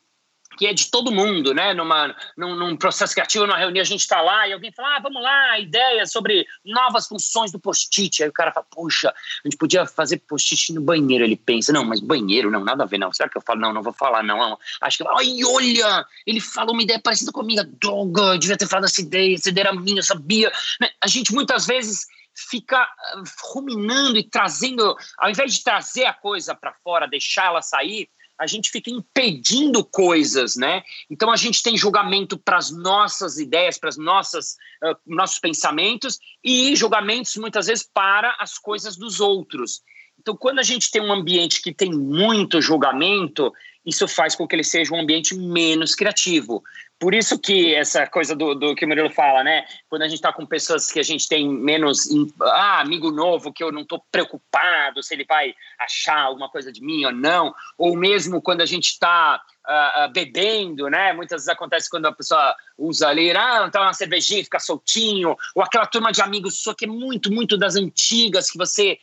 que 0.56 0.66
é 0.66 0.72
de 0.72 0.90
todo 0.90 1.10
mundo, 1.10 1.52
né? 1.52 1.74
Numa, 1.74 2.14
num, 2.36 2.54
num 2.54 2.76
processo 2.76 3.12
criativo, 3.12 3.46
numa 3.46 3.58
reunião, 3.58 3.82
a 3.82 3.86
gente 3.86 4.00
está 4.00 4.20
lá 4.20 4.46
e 4.46 4.52
alguém 4.52 4.72
fala, 4.72 4.96
ah, 4.96 5.00
vamos 5.00 5.22
lá, 5.22 5.58
ideias 5.58 6.12
sobre 6.12 6.46
novas 6.64 7.06
funções 7.06 7.50
do 7.52 7.58
post-it. 7.58 8.22
Aí 8.22 8.28
o 8.28 8.32
cara 8.32 8.52
fala, 8.52 8.66
puxa, 8.70 9.08
a 9.08 9.48
gente 9.48 9.56
podia 9.56 9.86
fazer 9.86 10.18
post-it 10.18 10.72
no 10.72 10.80
banheiro. 10.80 11.24
Ele 11.24 11.36
pensa, 11.36 11.72
não, 11.72 11.84
mas 11.84 12.00
banheiro, 12.00 12.50
não, 12.50 12.64
nada 12.64 12.84
a 12.84 12.86
ver, 12.86 12.98
não. 12.98 13.12
Será 13.12 13.28
que 13.28 13.36
eu 13.36 13.42
falo? 13.42 13.60
Não, 13.60 13.72
não 13.72 13.82
vou 13.82 13.92
falar, 13.92 14.22
não. 14.22 14.38
não. 14.38 14.58
Acho 14.80 14.98
que, 14.98 15.04
ai, 15.08 15.44
olha, 15.44 16.06
ele 16.26 16.40
falou 16.40 16.72
uma 16.72 16.82
ideia 16.82 17.00
parecida 17.00 17.32
comigo, 17.32 17.62
droga, 17.80 18.34
eu 18.34 18.38
devia 18.38 18.56
ter 18.56 18.68
falado 18.68 18.84
essa 18.84 19.00
ideia, 19.00 19.34
essa 19.34 19.48
ideia 19.48 19.64
era 19.68 19.74
minha, 19.74 19.98
eu 19.98 20.04
sabia. 20.04 20.52
Né? 20.80 20.88
A 21.00 21.08
gente 21.08 21.34
muitas 21.34 21.66
vezes 21.66 22.06
fica 22.34 22.78
ah, 22.78 23.22
ruminando 23.52 24.18
e 24.18 24.28
trazendo, 24.28 24.96
ao 25.18 25.30
invés 25.30 25.54
de 25.54 25.62
trazer 25.62 26.04
a 26.04 26.12
coisa 26.12 26.54
para 26.54 26.74
fora, 26.82 27.06
deixar 27.06 27.46
ela 27.46 27.62
sair, 27.62 28.08
a 28.38 28.46
gente 28.46 28.70
fica 28.70 28.90
impedindo 28.90 29.84
coisas, 29.84 30.56
né? 30.56 30.82
Então 31.08 31.30
a 31.30 31.36
gente 31.36 31.62
tem 31.62 31.76
julgamento 31.76 32.36
para 32.36 32.56
as 32.56 32.70
nossas 32.70 33.38
ideias, 33.38 33.78
para 33.78 33.90
nossas 33.96 34.56
uh, 34.82 34.96
nossos 35.06 35.38
pensamentos 35.38 36.18
e 36.42 36.74
julgamentos 36.74 37.36
muitas 37.36 37.66
vezes 37.66 37.88
para 37.92 38.34
as 38.40 38.58
coisas 38.58 38.96
dos 38.96 39.20
outros. 39.20 39.82
Então 40.18 40.36
quando 40.36 40.58
a 40.58 40.64
gente 40.64 40.90
tem 40.90 41.00
um 41.00 41.12
ambiente 41.12 41.62
que 41.62 41.72
tem 41.72 41.92
muito 41.92 42.60
julgamento, 42.60 43.52
isso 43.86 44.08
faz 44.08 44.34
com 44.34 44.48
que 44.48 44.56
ele 44.56 44.64
seja 44.64 44.94
um 44.94 45.00
ambiente 45.00 45.36
menos 45.36 45.94
criativo. 45.94 46.62
Por 47.04 47.12
isso 47.12 47.38
que 47.38 47.74
essa 47.74 48.06
coisa 48.06 48.34
do, 48.34 48.54
do 48.54 48.74
que 48.74 48.86
o 48.86 48.88
Murilo 48.88 49.10
fala, 49.10 49.44
né? 49.44 49.66
Quando 49.90 50.00
a 50.00 50.08
gente 50.08 50.16
está 50.16 50.32
com 50.32 50.46
pessoas 50.46 50.90
que 50.90 50.98
a 50.98 51.02
gente 51.02 51.28
tem 51.28 51.46
menos. 51.46 52.08
Ah, 52.40 52.80
amigo 52.80 53.10
novo, 53.10 53.52
que 53.52 53.62
eu 53.62 53.70
não 53.70 53.82
estou 53.82 54.02
preocupado 54.10 55.02
se 55.02 55.12
ele 55.12 55.26
vai 55.28 55.54
achar 55.78 56.18
alguma 56.18 56.48
coisa 56.48 56.72
de 56.72 56.80
mim 56.80 57.04
ou 57.04 57.12
não. 57.12 57.54
Ou 57.76 57.94
mesmo 57.94 58.40
quando 58.40 58.62
a 58.62 58.64
gente 58.64 58.86
está 58.86 59.36
uh, 59.36 59.38
ah, 59.66 59.70
uh, 59.70 60.00
ah, 60.04 60.08
bebendo, 60.08 60.88
né? 60.88 61.12
Muitas 61.12 61.42
vezes 61.42 61.48
acontece 61.50 61.90
quando 61.90 62.06
a 62.06 62.12
pessoa 62.12 62.56
usa 62.78 63.08
ali, 63.08 63.32
ah, 63.32 63.68
tá 63.68 63.82
uma 63.82 63.92
cervejinha, 63.92 64.42
fica 64.42 64.58
soltinho. 64.58 65.36
Ou 65.54 65.62
aquela 65.62 65.84
turma 65.84 66.10
de 66.10 66.22
amigos 66.22 66.62
sua 66.62 66.74
que 66.74 66.86
é 66.86 66.88
muito, 66.88 67.30
muito 67.30 67.58
das 67.58 67.76
antigas, 67.76 68.50
que 68.50 68.56
você 68.56 68.98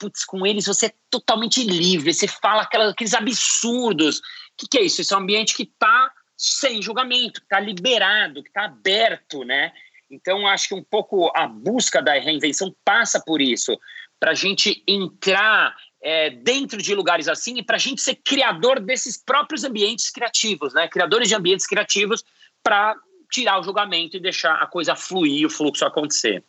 putz, 0.00 0.24
com 0.24 0.44
eles 0.44 0.66
você 0.66 0.86
é 0.86 0.94
totalmente 1.08 1.62
livre, 1.62 2.12
você 2.12 2.26
fala 2.26 2.62
aquelas, 2.62 2.90
aqueles 2.90 3.14
absurdos. 3.14 4.18
O 4.18 4.22
que, 4.56 4.66
que, 4.66 4.78
é 4.78 4.82
isso? 4.82 5.00
Esse 5.00 5.14
é 5.14 5.16
um 5.16 5.20
ambiente 5.20 5.54
que 5.54 5.62
está 5.62 6.10
sem 6.36 6.82
julgamento, 6.82 7.40
que 7.40 7.46
está 7.46 7.58
liberado, 7.58 8.42
que 8.42 8.48
está 8.48 8.64
aberto, 8.64 9.44
né? 9.44 9.72
Então, 10.10 10.46
acho 10.46 10.68
que 10.68 10.74
um 10.74 10.84
pouco 10.84 11.30
a 11.34 11.46
busca 11.46 12.00
da 12.02 12.12
reinvenção 12.12 12.74
passa 12.84 13.20
por 13.20 13.40
isso, 13.40 13.78
para 14.20 14.32
a 14.32 14.34
gente 14.34 14.82
entrar 14.86 15.74
é, 16.02 16.30
dentro 16.30 16.80
de 16.80 16.94
lugares 16.94 17.28
assim 17.28 17.58
e 17.58 17.62
para 17.62 17.76
a 17.76 17.80
gente 17.80 18.00
ser 18.00 18.14
criador 18.16 18.80
desses 18.80 19.16
próprios 19.16 19.64
ambientes 19.64 20.10
criativos, 20.10 20.74
né? 20.74 20.88
Criadores 20.88 21.28
de 21.28 21.34
ambientes 21.34 21.66
criativos 21.66 22.24
para 22.62 22.94
tirar 23.30 23.58
o 23.58 23.62
julgamento 23.62 24.16
e 24.16 24.20
deixar 24.20 24.54
a 24.54 24.66
coisa 24.66 24.94
fluir, 24.94 25.46
o 25.46 25.50
fluxo 25.50 25.84
acontecer. 25.84 26.44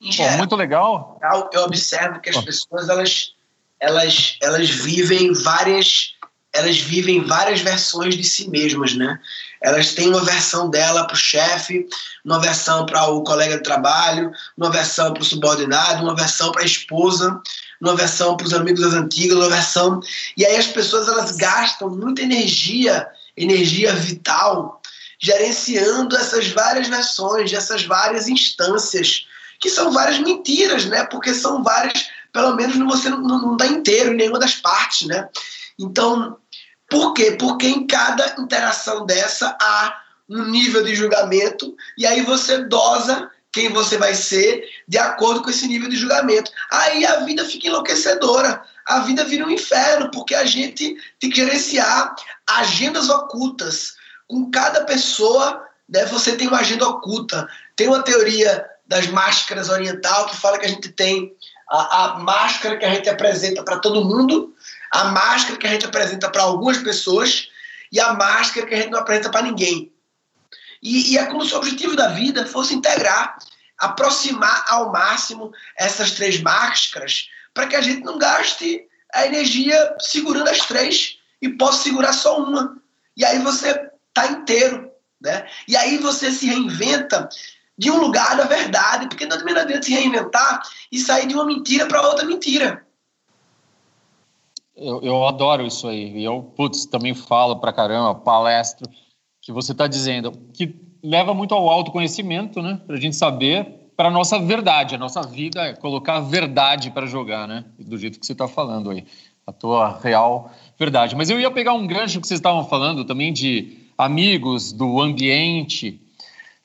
Geral, 0.00 0.38
muito 0.38 0.56
legal. 0.56 1.20
Eu 1.52 1.62
observo 1.62 2.20
que 2.20 2.30
as 2.30 2.44
pessoas 2.44 2.88
elas, 2.88 3.34
elas, 3.80 4.38
elas 4.42 4.68
vivem 4.68 5.32
várias 5.32 6.15
elas 6.56 6.78
vivem 6.78 7.22
várias 7.22 7.60
versões 7.60 8.16
de 8.16 8.24
si 8.24 8.48
mesmas, 8.48 8.94
né? 8.94 9.18
Elas 9.60 9.92
têm 9.92 10.08
uma 10.08 10.24
versão 10.24 10.68
dela 10.70 11.06
para 11.06 11.14
o 11.14 11.18
chefe, 11.18 11.86
uma 12.24 12.40
versão 12.40 12.86
para 12.86 13.06
o 13.06 13.22
colega 13.22 13.56
de 13.56 13.62
trabalho, 13.62 14.30
uma 14.56 14.70
versão 14.70 15.12
para 15.12 15.22
o 15.22 15.24
subordinado, 15.24 16.02
uma 16.02 16.14
versão 16.14 16.50
para 16.52 16.62
a 16.62 16.66
esposa, 16.66 17.40
uma 17.80 17.94
versão 17.94 18.36
para 18.36 18.46
os 18.46 18.54
amigos 18.54 18.80
das 18.80 18.94
antigas, 18.94 19.36
uma 19.36 19.48
versão. 19.48 20.00
E 20.36 20.44
aí 20.44 20.56
as 20.56 20.66
pessoas 20.66 21.08
elas 21.08 21.32
gastam 21.32 21.90
muita 21.90 22.22
energia, 22.22 23.06
energia 23.36 23.92
vital, 23.94 24.80
gerenciando 25.18 26.16
essas 26.16 26.48
várias 26.48 26.88
versões, 26.88 27.52
essas 27.52 27.84
várias 27.84 28.28
instâncias, 28.28 29.26
que 29.60 29.70
são 29.70 29.92
várias 29.92 30.18
mentiras, 30.18 30.84
né? 30.86 31.04
Porque 31.04 31.32
são 31.32 31.62
várias, 31.62 32.08
pelo 32.32 32.54
menos 32.54 32.76
você 32.76 33.08
não, 33.08 33.20
não, 33.20 33.40
não 33.40 33.56
dá 33.56 33.66
inteiro 33.66 34.12
em 34.12 34.16
nenhuma 34.16 34.38
das 34.38 34.54
partes, 34.54 35.06
né? 35.06 35.28
Então, 35.78 36.38
por 36.88 37.14
quê? 37.14 37.36
Porque 37.38 37.66
em 37.66 37.86
cada 37.86 38.36
interação 38.38 39.04
dessa 39.04 39.56
há 39.60 40.02
um 40.28 40.44
nível 40.44 40.84
de 40.84 40.94
julgamento 40.94 41.74
e 41.96 42.06
aí 42.06 42.22
você 42.22 42.64
dosa 42.64 43.30
quem 43.52 43.72
você 43.72 43.96
vai 43.96 44.14
ser 44.14 44.68
de 44.86 44.98
acordo 44.98 45.42
com 45.42 45.48
esse 45.48 45.66
nível 45.66 45.88
de 45.88 45.96
julgamento. 45.96 46.50
Aí 46.70 47.06
a 47.06 47.20
vida 47.20 47.42
fica 47.44 47.68
enlouquecedora. 47.68 48.62
A 48.84 49.00
vida 49.00 49.24
vira 49.24 49.46
um 49.46 49.50
inferno, 49.50 50.10
porque 50.10 50.34
a 50.34 50.44
gente 50.44 50.94
tem 51.18 51.30
que 51.30 51.36
gerenciar 51.36 52.14
agendas 52.46 53.08
ocultas. 53.08 53.94
Com 54.28 54.50
cada 54.50 54.84
pessoa, 54.84 55.64
né, 55.88 56.04
você 56.04 56.36
tem 56.36 56.48
uma 56.48 56.58
agenda 56.58 56.86
oculta. 56.86 57.48
Tem 57.74 57.88
uma 57.88 58.02
teoria 58.02 58.62
das 58.86 59.06
máscaras 59.06 59.70
oriental 59.70 60.26
que 60.26 60.36
fala 60.36 60.58
que 60.58 60.66
a 60.66 60.68
gente 60.68 60.90
tem 60.90 61.32
a, 61.70 62.04
a 62.04 62.18
máscara 62.18 62.76
que 62.76 62.84
a 62.84 62.94
gente 62.94 63.08
apresenta 63.08 63.62
para 63.64 63.78
todo 63.78 64.04
mundo, 64.04 64.54
a 64.90 65.04
máscara 65.04 65.58
que 65.58 65.66
a 65.66 65.70
gente 65.70 65.86
apresenta 65.86 66.30
para 66.30 66.42
algumas 66.42 66.78
pessoas 66.78 67.48
e 67.92 68.00
a 68.00 68.14
máscara 68.14 68.66
que 68.66 68.74
a 68.74 68.78
gente 68.78 68.90
não 68.90 69.00
apresenta 69.00 69.30
para 69.30 69.42
ninguém. 69.42 69.92
E, 70.82 71.12
e 71.12 71.18
é 71.18 71.26
como 71.26 71.44
se 71.44 71.54
o 71.54 71.58
objetivo 71.58 71.96
da 71.96 72.08
vida 72.08 72.46
fosse 72.46 72.74
integrar, 72.74 73.38
aproximar 73.78 74.64
ao 74.68 74.92
máximo 74.92 75.52
essas 75.76 76.12
três 76.12 76.40
máscaras 76.40 77.28
para 77.52 77.66
que 77.66 77.76
a 77.76 77.80
gente 77.80 78.02
não 78.02 78.18
gaste 78.18 78.86
a 79.14 79.26
energia 79.26 79.96
segurando 79.98 80.48
as 80.48 80.58
três 80.58 81.18
e 81.40 81.48
possa 81.48 81.84
segurar 81.84 82.12
só 82.12 82.38
uma. 82.38 82.76
E 83.16 83.24
aí 83.24 83.38
você 83.38 83.90
está 84.08 84.26
inteiro. 84.26 84.90
Né? 85.20 85.46
E 85.66 85.76
aí 85.76 85.98
você 85.98 86.30
se 86.30 86.46
reinventa 86.46 87.28
de 87.78 87.90
um 87.90 87.98
lugar 87.98 88.36
da 88.36 88.44
verdade, 88.44 89.08
porque 89.08 89.26
não 89.26 89.36
adianta 89.36 89.82
se 89.82 89.92
reinventar 89.92 90.62
e 90.90 90.98
sair 90.98 91.26
de 91.26 91.34
uma 91.34 91.44
mentira 91.44 91.86
para 91.86 92.02
outra 92.02 92.24
mentira. 92.24 92.85
Eu, 94.76 95.00
eu 95.02 95.26
adoro 95.26 95.66
isso 95.66 95.88
aí. 95.88 96.18
E 96.18 96.24
eu, 96.24 96.42
putz, 96.42 96.86
também 96.86 97.14
falo 97.14 97.56
pra 97.56 97.72
caramba, 97.72 98.14
palestro, 98.14 98.88
que 99.40 99.50
você 99.50 99.72
está 99.72 99.86
dizendo, 99.86 100.32
que 100.52 100.74
leva 101.02 101.32
muito 101.32 101.54
ao 101.54 101.68
autoconhecimento, 101.68 102.60
né? 102.60 102.80
Pra 102.86 102.96
gente 102.96 103.16
saber 103.16 103.86
para 103.96 104.10
nossa 104.10 104.38
verdade, 104.38 104.94
a 104.94 104.98
nossa 104.98 105.22
vida 105.22 105.62
é 105.62 105.72
colocar 105.72 106.16
a 106.16 106.20
verdade 106.20 106.90
para 106.90 107.06
jogar, 107.06 107.48
né? 107.48 107.64
Do 107.78 107.96
jeito 107.96 108.20
que 108.20 108.26
você 108.26 108.32
está 108.32 108.46
falando 108.46 108.90
aí, 108.90 109.04
a 109.46 109.52
tua 109.52 109.98
real 110.02 110.50
verdade. 110.78 111.16
Mas 111.16 111.30
eu 111.30 111.40
ia 111.40 111.50
pegar 111.50 111.72
um 111.72 111.86
gancho 111.86 112.20
que 112.20 112.26
vocês 112.26 112.38
estavam 112.38 112.64
falando 112.66 113.04
também 113.06 113.32
de 113.32 113.78
amigos, 113.96 114.72
do 114.72 115.00
ambiente. 115.00 116.00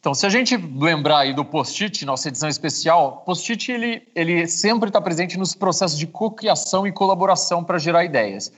Então, 0.02 0.16
se 0.16 0.26
a 0.26 0.30
gente 0.30 0.58
lembrar 0.58 1.20
aí 1.20 1.32
do 1.32 1.46
Post-it, 1.46 2.04
nossa 2.06 2.28
edição 2.28 2.50
especial, 2.50 3.22
Post-it 3.24 3.72
ele, 3.72 4.02
ele 4.16 4.48
sempre 4.48 4.90
está 4.90 5.00
presente 5.00 5.38
nos 5.38 5.54
processos 5.54 5.96
de 5.96 6.08
cocriação 6.08 6.88
e 6.88 6.92
colaboração 6.92 7.64
para 7.64 7.78
gerar 7.78 8.04
ideias. 8.04 8.52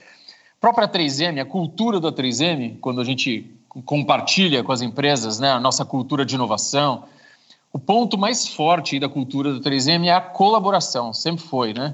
A 0.56 0.58
própria 0.58 0.88
3M, 0.88 1.42
a 1.42 1.44
cultura 1.44 2.00
da 2.00 2.10
3M, 2.10 2.78
quando 2.80 2.98
a 2.98 3.04
gente 3.04 3.54
compartilha 3.84 4.64
com 4.64 4.72
as 4.72 4.80
empresas 4.80 5.38
né, 5.38 5.50
a 5.50 5.60
nossa 5.60 5.84
cultura 5.84 6.24
de 6.24 6.34
inovação, 6.34 7.04
o 7.70 7.78
ponto 7.78 8.16
mais 8.16 8.48
forte 8.48 8.98
da 8.98 9.08
cultura 9.08 9.52
da 9.52 9.60
3M 9.60 10.06
é 10.06 10.14
a 10.14 10.22
colaboração, 10.22 11.12
sempre 11.12 11.44
foi, 11.44 11.74
né? 11.74 11.92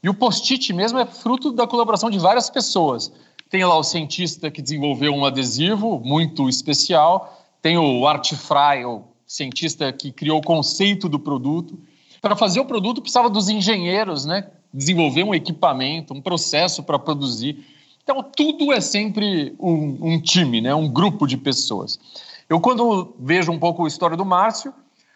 E 0.00 0.08
o 0.08 0.14
Post-it 0.14 0.72
mesmo 0.72 1.00
é 1.00 1.06
fruto 1.06 1.50
da 1.50 1.66
colaboração 1.66 2.08
de 2.08 2.20
várias 2.20 2.48
pessoas. 2.48 3.10
Tem 3.50 3.64
lá 3.64 3.76
o 3.76 3.82
cientista 3.82 4.48
que 4.48 4.62
desenvolveu 4.62 5.12
um 5.12 5.24
adesivo 5.24 6.00
muito 6.04 6.48
especial, 6.48 7.41
tem 7.62 7.78
o 7.78 8.06
Art 8.06 8.34
Fry, 8.34 8.84
o 8.84 9.04
cientista 9.24 9.90
que 9.92 10.10
criou 10.10 10.40
o 10.40 10.42
conceito 10.42 11.08
do 11.08 11.18
produto. 11.18 11.78
Para 12.20 12.36
fazer 12.36 12.60
o 12.60 12.64
produto, 12.64 13.00
precisava 13.00 13.30
dos 13.30 13.48
engenheiros, 13.48 14.26
né? 14.26 14.50
Desenvolver 14.74 15.22
um 15.22 15.34
equipamento, 15.34 16.12
um 16.12 16.20
processo 16.20 16.82
para 16.82 16.98
produzir. 16.98 17.64
Então, 18.02 18.22
tudo 18.22 18.72
é 18.72 18.80
sempre 18.80 19.54
um, 19.60 20.14
um, 20.14 20.20
time, 20.20 20.60
né? 20.60 20.74
um 20.74 20.88
grupo 20.88 21.26
de 21.26 21.36
pessoas. 21.36 22.00
Eu, 22.48 22.60
quando 22.60 23.14
vejo 23.18 23.52
um 23.52 23.58
pouco 23.58 23.84
a 23.84 23.88
história 23.88 24.16
do 24.16 24.24
Márcio, 24.24 24.74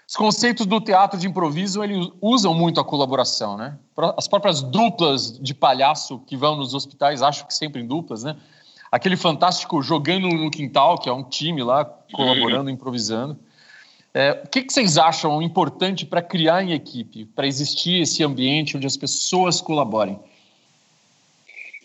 os 0.09 0.15
conceitos 0.15 0.67
do 0.67 0.81
teatro 0.81 1.19
de 1.19 1.27
improviso 1.27 1.83
eles 1.83 2.09
usam 2.21 2.55
muito 2.55 2.79
a 2.79 2.85
colaboração. 2.85 3.57
Né? 3.57 3.77
As 4.17 4.29
próprias 4.29 4.63
duplas 4.63 5.37
de 5.41 5.53
palhaço 5.53 6.21
que 6.21 6.37
vão 6.37 6.55
nos 6.55 6.75
hospitais, 6.75 7.23
acho 7.23 7.45
que 7.45 7.53
sempre 7.53 7.83
em 7.83 7.87
duplas, 7.87 8.23
né? 8.23 8.37
Aquele 8.97 9.17
fantástico 9.17 9.83
jogando 9.83 10.27
no 10.29 10.51
quintal, 10.51 10.99
que 10.99 11.09
é 11.09 11.13
um 11.13 11.23
time 11.23 11.63
lá 11.63 11.85
colaborando, 11.85 12.71
improvisando. 12.71 13.39
É, 14.15 14.43
o 14.45 14.49
que, 14.49 14.63
que 14.63 14.73
vocês 14.73 14.97
acham 14.97 15.43
importante 15.43 16.07
para 16.07 16.23
criar 16.23 16.63
em 16.63 16.73
equipe, 16.73 17.27
para 17.27 17.47
existir 17.47 18.01
esse 18.01 18.25
ambiente 18.25 18.75
onde 18.75 18.87
as 18.87 18.97
pessoas 18.97 19.61
colaborem? 19.61 20.19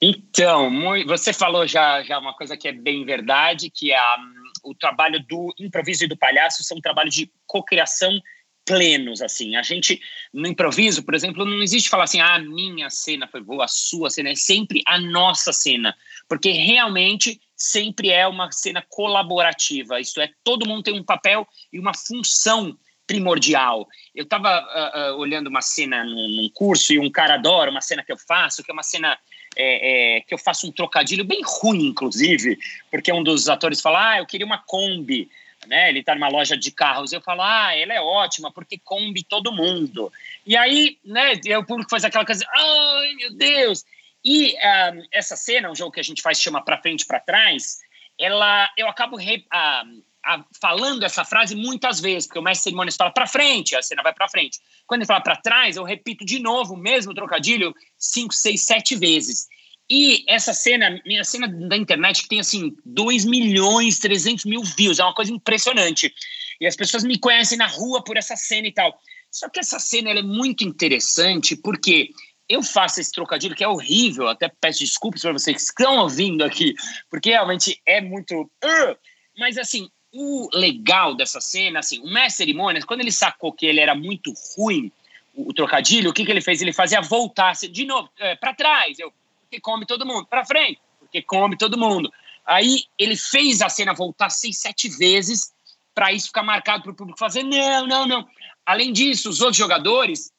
Então, 0.01 0.71
você 1.05 1.33
falou 1.33 1.67
já, 1.67 2.01
já 2.03 2.17
uma 2.17 2.33
coisa 2.33 2.55
que 2.55 2.67
é 2.67 2.71
bem 2.71 3.05
verdade, 3.05 3.69
que 3.69 3.91
é 3.91 3.97
a, 3.97 4.17
o 4.63 4.73
trabalho 4.73 5.23
do 5.27 5.53
improviso 5.59 6.05
e 6.05 6.07
do 6.07 6.17
palhaço 6.17 6.63
são 6.63 6.77
um 6.77 6.81
trabalho 6.81 7.09
de 7.09 7.29
cocriação 7.45 8.19
plenos, 8.65 9.21
assim. 9.21 9.55
A 9.55 9.61
gente, 9.61 9.99
no 10.33 10.47
improviso, 10.47 11.03
por 11.03 11.13
exemplo, 11.13 11.45
não 11.45 11.61
existe 11.61 11.89
falar 11.89 12.05
assim, 12.05 12.21
ah, 12.21 12.35
a 12.35 12.39
minha 12.39 12.89
cena 12.89 13.27
foi 13.27 13.41
boa, 13.41 13.65
a 13.65 13.67
sua 13.67 14.09
cena, 14.09 14.29
é 14.29 14.35
sempre 14.35 14.81
a 14.85 14.97
nossa 14.97 15.51
cena, 15.51 15.95
porque 16.31 16.49
realmente 16.49 17.41
sempre 17.57 18.09
é 18.09 18.25
uma 18.25 18.49
cena 18.53 18.81
colaborativa, 18.87 19.99
isto 19.99 20.21
é, 20.21 20.29
todo 20.45 20.65
mundo 20.65 20.81
tem 20.81 20.97
um 20.97 21.03
papel 21.03 21.45
e 21.73 21.77
uma 21.77 21.93
função 21.93 22.73
primordial. 23.05 23.85
Eu 24.15 24.23
estava 24.23 24.47
uh, 24.47 24.69
ah, 24.69 24.91
uh, 24.95 24.97
ah, 24.97 25.15
olhando 25.17 25.47
uma 25.47 25.61
cena 25.61 26.05
num, 26.05 26.29
num, 26.29 26.49
curso 26.53 26.93
e 26.93 26.99
um 26.99 27.11
cara 27.11 27.33
adora 27.33 27.69
uma 27.69 27.81
cena 27.81 28.01
que 28.01 28.13
eu 28.13 28.17
faço, 28.17 28.63
que 28.63 28.71
é 28.71 28.73
uma 28.73 28.81
cena 28.81 29.19
é, 29.57 30.19
é, 30.19 30.21
que 30.21 30.33
eu 30.33 30.37
faço 30.37 30.65
um 30.65 30.71
trocadilho 30.71 31.25
bem 31.25 31.41
ruim, 31.43 31.87
inclusive, 31.87 32.57
porque 32.89 33.11
um 33.11 33.21
dos 33.21 33.49
atores 33.49 33.81
fala, 33.81 34.11
ah, 34.11 34.19
eu 34.19 34.25
queria 34.25 34.45
uma 34.45 34.57
Kombi, 34.57 35.29
né? 35.67 35.89
Ele 35.89 35.99
está 35.99 36.15
numa 36.15 36.29
loja 36.29 36.55
de 36.55 36.71
carros. 36.71 37.11
Eu 37.11 37.19
falo, 37.19 37.41
ah, 37.41 37.75
ela 37.75 37.93
é 37.93 37.99
ótima 37.99 38.49
porque 38.53 38.79
combi 38.81 39.21
todo 39.21 39.51
mundo. 39.51 40.09
E 40.47 40.55
aí, 40.55 40.97
né? 41.03 41.33
O 41.57 41.65
público 41.65 41.89
faz 41.89 42.05
aquela 42.05 42.25
coisa, 42.25 42.45
ai 42.55 43.15
meu 43.15 43.33
Deus. 43.35 43.83
E 44.23 44.53
uh, 44.53 45.03
essa 45.11 45.35
cena, 45.35 45.71
um 45.71 45.75
jogo 45.75 45.91
que 45.91 45.99
a 45.99 46.03
gente 46.03 46.21
faz 46.21 46.39
chama 46.39 46.63
para 46.63 46.81
frente 46.81 47.05
para 47.05 47.19
trás. 47.19 47.79
Ela, 48.19 48.69
eu 48.77 48.87
acabo 48.87 49.15
re, 49.15 49.45
uh, 49.51 50.39
uh, 50.39 50.45
falando 50.59 51.03
essa 51.03 51.25
frase 51.25 51.55
muitas 51.55 51.99
vezes, 51.99 52.27
porque 52.27 52.39
o 52.39 52.43
mestre 52.43 52.65
cerimônias 52.65 52.95
fala 52.95 53.11
para 53.11 53.25
frente, 53.25 53.75
a 53.75 53.81
cena 53.81 54.03
vai 54.03 54.13
para 54.13 54.29
frente. 54.29 54.59
Quando 54.85 55.01
ele 55.01 55.07
fala 55.07 55.21
para 55.21 55.35
trás, 55.37 55.75
eu 55.75 55.83
repito 55.83 56.23
de 56.23 56.39
novo 56.39 56.75
o 56.75 56.77
mesmo 56.77 57.13
trocadilho 57.13 57.73
cinco, 57.97 58.33
seis, 58.33 58.61
sete 58.61 58.95
vezes. 58.95 59.47
E 59.89 60.23
essa 60.27 60.53
cena, 60.53 61.01
minha 61.05 61.23
cena 61.23 61.47
da 61.47 61.75
internet, 61.75 62.21
que 62.23 62.29
tem 62.29 62.39
assim 62.39 62.73
2 62.85 63.25
milhões, 63.25 63.99
300 63.99 64.45
mil 64.45 64.63
views, 64.63 64.99
é 64.99 65.03
uma 65.03 65.13
coisa 65.13 65.33
impressionante. 65.33 66.13
E 66.61 66.67
as 66.67 66.77
pessoas 66.77 67.03
me 67.03 67.19
conhecem 67.19 67.57
na 67.57 67.67
rua 67.67 68.01
por 68.01 68.15
essa 68.15 68.37
cena 68.37 68.67
e 68.67 68.71
tal. 68.71 68.97
Só 69.29 69.49
que 69.49 69.59
essa 69.59 69.79
cena 69.79 70.11
é 70.11 70.21
muito 70.21 70.63
interessante 70.63 71.57
porque 71.57 72.09
eu 72.51 72.63
faço 72.63 72.99
esse 72.99 73.11
trocadilho 73.11 73.55
que 73.55 73.63
é 73.63 73.67
horrível, 73.67 74.27
até 74.27 74.49
peço 74.49 74.79
desculpas 74.79 75.21
para 75.21 75.33
vocês 75.33 75.55
que 75.55 75.61
estão 75.61 75.97
ouvindo 75.97 76.43
aqui, 76.43 76.73
porque 77.09 77.29
realmente 77.29 77.81
é 77.85 78.01
muito. 78.01 78.41
Uh! 78.41 78.97
Mas 79.37 79.57
assim, 79.57 79.89
o 80.13 80.49
legal 80.53 81.15
dessa 81.15 81.39
cena, 81.39 81.79
assim, 81.79 81.99
o 81.99 82.11
mestre 82.11 82.45
cerimônias, 82.45 82.85
quando 82.85 83.01
ele 83.01 83.11
sacou 83.11 83.53
que 83.53 83.65
ele 83.65 83.79
era 83.79 83.95
muito 83.95 84.33
ruim, 84.55 84.91
o, 85.33 85.49
o 85.49 85.53
trocadilho, 85.53 86.09
o 86.09 86.13
que, 86.13 86.25
que 86.25 86.31
ele 86.31 86.41
fez? 86.41 86.61
Ele 86.61 86.73
fazia 86.73 87.01
voltar 87.01 87.53
de 87.53 87.85
novo, 87.85 88.09
é, 88.19 88.35
para 88.35 88.53
trás. 88.53 88.99
Eu 88.99 89.13
porque 89.51 89.59
come 89.59 89.85
todo 89.85 90.05
mundo. 90.05 90.25
Para 90.27 90.45
frente, 90.45 90.79
porque 90.97 91.21
come 91.21 91.57
todo 91.57 91.77
mundo. 91.77 92.09
Aí 92.45 92.85
ele 92.97 93.17
fez 93.17 93.61
a 93.61 93.67
cena 93.67 93.93
voltar 93.93 94.29
seis, 94.29 94.57
sete 94.59 94.87
vezes 94.87 95.51
para 95.93 96.13
isso 96.13 96.27
ficar 96.27 96.41
marcado 96.41 96.83
para 96.83 96.93
o 96.93 96.95
público 96.95 97.19
fazer 97.19 97.43
não, 97.43 97.85
não, 97.85 98.07
não. 98.07 98.27
Além 98.65 98.93
disso, 98.93 99.29
os 99.29 99.41
outros 99.41 99.57
jogadores, 99.57 100.31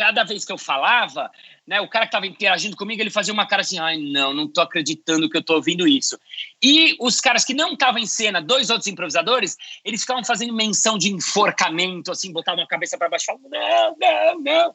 cada 0.00 0.24
vez 0.24 0.46
que 0.46 0.52
eu 0.52 0.56
falava, 0.56 1.30
né, 1.66 1.78
o 1.78 1.86
cara 1.86 2.06
que 2.06 2.08
estava 2.08 2.26
interagindo 2.26 2.74
comigo, 2.74 3.02
ele 3.02 3.10
fazia 3.10 3.34
uma 3.34 3.46
cara 3.46 3.60
assim, 3.60 3.78
ai, 3.78 3.98
não, 3.98 4.32
não 4.32 4.46
estou 4.46 4.64
acreditando 4.64 5.28
que 5.28 5.36
eu 5.36 5.42
estou 5.42 5.56
ouvindo 5.56 5.86
isso. 5.86 6.18
E 6.62 6.96
os 6.98 7.20
caras 7.20 7.44
que 7.44 7.52
não 7.52 7.74
estavam 7.74 8.00
em 8.00 8.06
cena, 8.06 8.40
dois 8.40 8.70
outros 8.70 8.86
improvisadores, 8.86 9.58
eles 9.84 10.00
ficavam 10.00 10.24
fazendo 10.24 10.54
menção 10.54 10.96
de 10.96 11.12
enforcamento, 11.12 12.10
assim, 12.10 12.32
botavam 12.32 12.64
a 12.64 12.66
cabeça 12.66 12.96
para 12.96 13.10
baixo, 13.10 13.26
falavam, 13.26 13.50
não, 13.50 13.96
não, 14.00 14.40
não. 14.40 14.74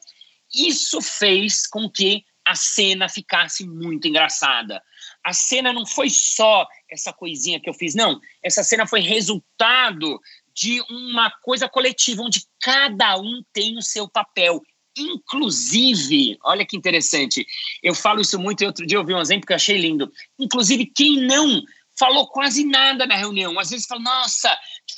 Isso 0.53 1.01
fez 1.01 1.65
com 1.65 1.89
que 1.89 2.23
a 2.45 2.53
cena 2.53 3.09
ficasse 3.09 3.67
muito 3.67 4.07
engraçada. 4.07 4.79
A 5.23 5.33
cena 5.33 5.73
não 5.73 5.87
foi 5.87 6.11
só 6.11 6.67
essa 6.87 7.11
coisinha 7.11 7.59
que 7.59 7.67
eu 7.67 7.73
fiz, 7.73 7.95
não. 7.95 8.21
Essa 8.43 8.63
cena 8.63 8.85
foi 8.85 8.99
resultado 8.99 10.19
de 10.53 10.81
uma 10.89 11.31
coisa 11.41 11.67
coletiva, 11.67 12.21
onde 12.21 12.45
cada 12.61 13.17
um 13.17 13.43
tem 13.51 13.75
o 13.75 13.81
seu 13.81 14.07
papel. 14.07 14.61
Inclusive, 14.97 16.37
olha 16.43 16.65
que 16.65 16.77
interessante, 16.77 17.45
eu 17.83 17.93
falo 17.93 18.21
isso 18.21 18.39
muito, 18.39 18.63
e 18.63 18.67
outro 18.67 18.85
dia 18.85 18.97
eu 18.97 19.05
vi 19.05 19.13
um 19.13 19.19
exemplo 19.19 19.45
que 19.45 19.51
eu 19.51 19.57
achei 19.57 19.77
lindo. 19.77 20.11
Inclusive, 20.39 20.85
quem 20.85 21.21
não 21.27 21.61
falou 21.97 22.27
quase 22.27 22.63
nada 22.65 23.05
na 23.05 23.15
reunião. 23.15 23.57
Às 23.59 23.69
vezes 23.69 23.87
fala, 23.87 24.01
nossa, 24.01 24.55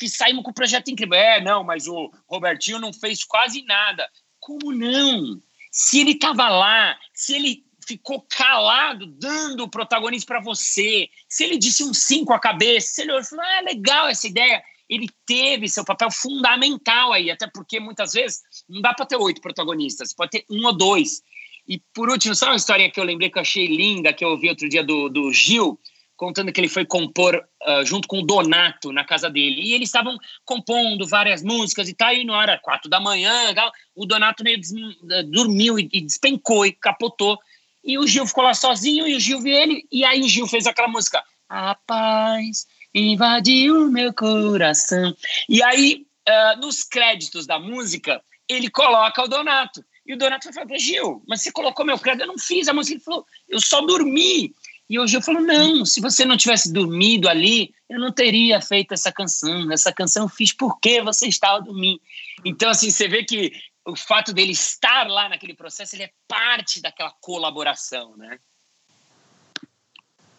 saímos 0.08 0.44
com 0.44 0.52
o 0.52 0.54
projeto 0.54 0.90
incrível. 0.90 1.18
É, 1.18 1.42
não, 1.42 1.64
mas 1.64 1.88
o 1.88 2.12
Robertinho 2.28 2.80
não 2.80 2.92
fez 2.92 3.24
quase 3.24 3.64
nada. 3.64 4.08
Como 4.40 4.72
não? 4.72 5.42
Se 5.72 6.00
ele 6.00 6.12
estava 6.12 6.50
lá, 6.50 6.98
se 7.14 7.36
ele 7.36 7.64
ficou 7.88 8.26
calado, 8.30 9.06
dando 9.06 9.64
o 9.64 9.70
protagonismo 9.70 10.28
para 10.28 10.42
você, 10.42 11.10
se 11.30 11.44
ele 11.44 11.58
disse 11.58 11.84
um 11.84 11.94
sim 11.94 12.26
com 12.26 12.34
a 12.34 12.40
cabeça, 12.40 12.88
se 12.88 13.02
ele 13.02 13.24
falou, 13.24 13.46
ah, 13.46 13.62
legal 13.62 14.08
essa 14.10 14.28
ideia, 14.28 14.62
ele 14.89 15.08
teve 15.26 15.67
seu 15.67 15.84
papel 15.84 16.10
fundamental 16.10 17.12
aí, 17.12 17.30
até 17.30 17.47
porque 17.47 17.80
muitas 17.80 18.13
vezes 18.13 18.41
não 18.69 18.82
dá 18.82 18.93
para 18.93 19.06
ter 19.06 19.17
oito 19.17 19.41
protagonistas, 19.41 20.13
pode 20.13 20.32
ter 20.32 20.45
um 20.50 20.65
ou 20.65 20.76
dois. 20.76 21.21
E 21.67 21.82
por 21.93 22.10
último, 22.10 22.34
só 22.34 22.47
uma 22.47 22.56
história 22.56 22.89
que 22.89 23.00
eu 23.00 23.04
lembrei 23.04 23.30
que 23.30 23.38
eu 23.38 23.41
achei 23.41 23.67
linda, 23.67 24.13
que 24.13 24.23
eu 24.23 24.30
ouvi 24.30 24.47
outro 24.47 24.69
dia 24.69 24.84
do, 24.84 25.10
do 25.10 25.34
Gil, 25.34 25.78
contando 26.15 26.52
que 26.52 26.60
ele 26.60 26.69
foi 26.69 26.86
compor 26.86 27.36
uh, 27.36 27.86
junto 27.86 28.08
com 28.08 28.19
o 28.19 28.26
Donato 28.26 28.91
na 28.93 29.04
casa 29.04 29.30
dele. 29.30 29.62
E 29.62 29.73
eles 29.73 29.89
estavam 29.89 30.17
compondo 30.45 31.06
várias 31.06 31.43
músicas 31.43 31.89
e 31.89 31.93
tal, 31.93 32.13
e 32.13 32.23
na 32.23 32.38
hora 32.38 32.58
quatro 32.58 32.89
da 32.89 33.00
manhã, 33.00 33.54
tal, 33.54 33.71
o 33.93 34.06
Donato 34.06 34.43
meio 34.43 34.60
des, 34.60 34.71
uh, 34.71 35.23
dormiu 35.30 35.78
e, 35.78 35.89
e, 35.91 36.02
despencou 36.02 36.65
e 36.65 36.71
capotou. 36.71 37.38
E 37.84 38.00
o 38.00 38.08
Gil 38.08 38.26
ficou 38.26 38.43
lá 38.43 38.54
sozinho 38.54 39.06
e 39.06 39.15
o 39.15 39.19
Gil 39.19 39.41
viu 39.41 39.54
ele, 39.54 39.86
e 39.91 40.06
aí 40.06 40.21
o 40.21 40.28
Gil 40.28 40.47
fez 40.47 40.65
aquela 40.65 40.88
música, 40.88 41.21
A 41.50 41.76
paz 41.76 42.65
invadiu 43.00 43.92
meu 43.92 44.14
coração. 44.14 45.16
E 45.48 45.62
aí, 45.64 46.06
uh, 46.28 46.60
nos 46.60 46.84
créditos 46.84 47.46
da 47.46 47.60
música, 47.60 48.22
ele 48.48 48.70
coloca 48.70 49.24
o 49.24 49.28
Donato. 49.28 49.84
E 50.06 50.14
o 50.14 50.18
Donato 50.18 50.52
falou, 50.54 50.80
Gil, 50.80 51.22
mas 51.28 51.42
você 51.42 51.52
colocou 51.52 51.86
meu 51.86 52.00
crédito? 52.00 52.22
Eu 52.24 52.28
não 52.28 52.38
fiz 52.38 52.68
a 52.68 52.74
música. 52.74 52.96
Ele 52.96 53.04
falou, 53.04 53.26
eu 53.50 53.60
só 53.60 53.82
dormi. 53.82 54.54
E 54.90 54.98
o 54.98 55.06
Gil 55.06 55.22
falou: 55.22 55.42
não, 55.42 55.86
se 55.86 56.00
você 56.00 56.24
não 56.24 56.38
tivesse 56.38 56.72
dormido 56.72 57.28
ali, 57.28 57.74
eu 57.90 58.00
não 58.00 58.12
teria 58.12 58.62
feito 58.62 58.94
essa 58.94 59.12
canção. 59.12 59.72
Essa 59.72 59.92
canção 59.92 60.24
eu 60.24 60.30
fiz 60.30 60.54
porque 60.54 61.02
você 61.02 61.28
estava 61.28 61.62
dormindo. 61.62 62.00
Então, 62.46 62.70
assim, 62.70 62.90
você 62.90 63.08
vê 63.08 63.24
que 63.26 63.52
o 63.86 63.96
fato 63.96 64.34
dele 64.34 64.52
estar 64.52 65.08
lá 65.08 65.28
naquele 65.30 65.54
processo, 65.54 65.96
ele 65.96 66.04
é 66.04 66.12
parte 66.28 66.82
daquela 66.82 67.12
colaboração, 67.20 68.16
né? 68.16 68.40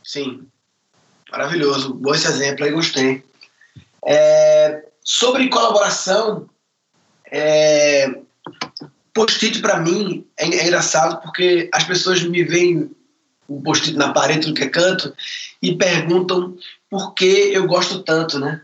Sim, 0.02 0.50
maravilhoso. 1.30 1.94
Bom 1.94 2.14
esse 2.14 2.26
exemplo 2.26 2.64
aí, 2.64 2.70
gostei. 2.72 3.22
É, 4.06 4.84
sobre 5.02 5.48
colaboração, 5.48 6.48
é, 7.30 8.10
post-it 9.12 9.60
para 9.60 9.80
mim 9.80 10.26
é, 10.36 10.44
é 10.44 10.66
engraçado 10.66 11.20
porque 11.22 11.68
as 11.72 11.84
pessoas 11.84 12.22
me 12.22 12.42
veem 12.44 12.90
um 13.48 13.62
post 13.62 13.92
na 13.94 14.12
parede 14.12 14.46
do 14.46 14.54
que 14.54 14.64
é 14.64 14.68
canto 14.68 15.14
e 15.62 15.74
perguntam 15.74 16.56
por 16.90 17.14
que 17.14 17.50
eu 17.52 17.66
gosto 17.66 18.02
tanto, 18.02 18.38
né? 18.38 18.60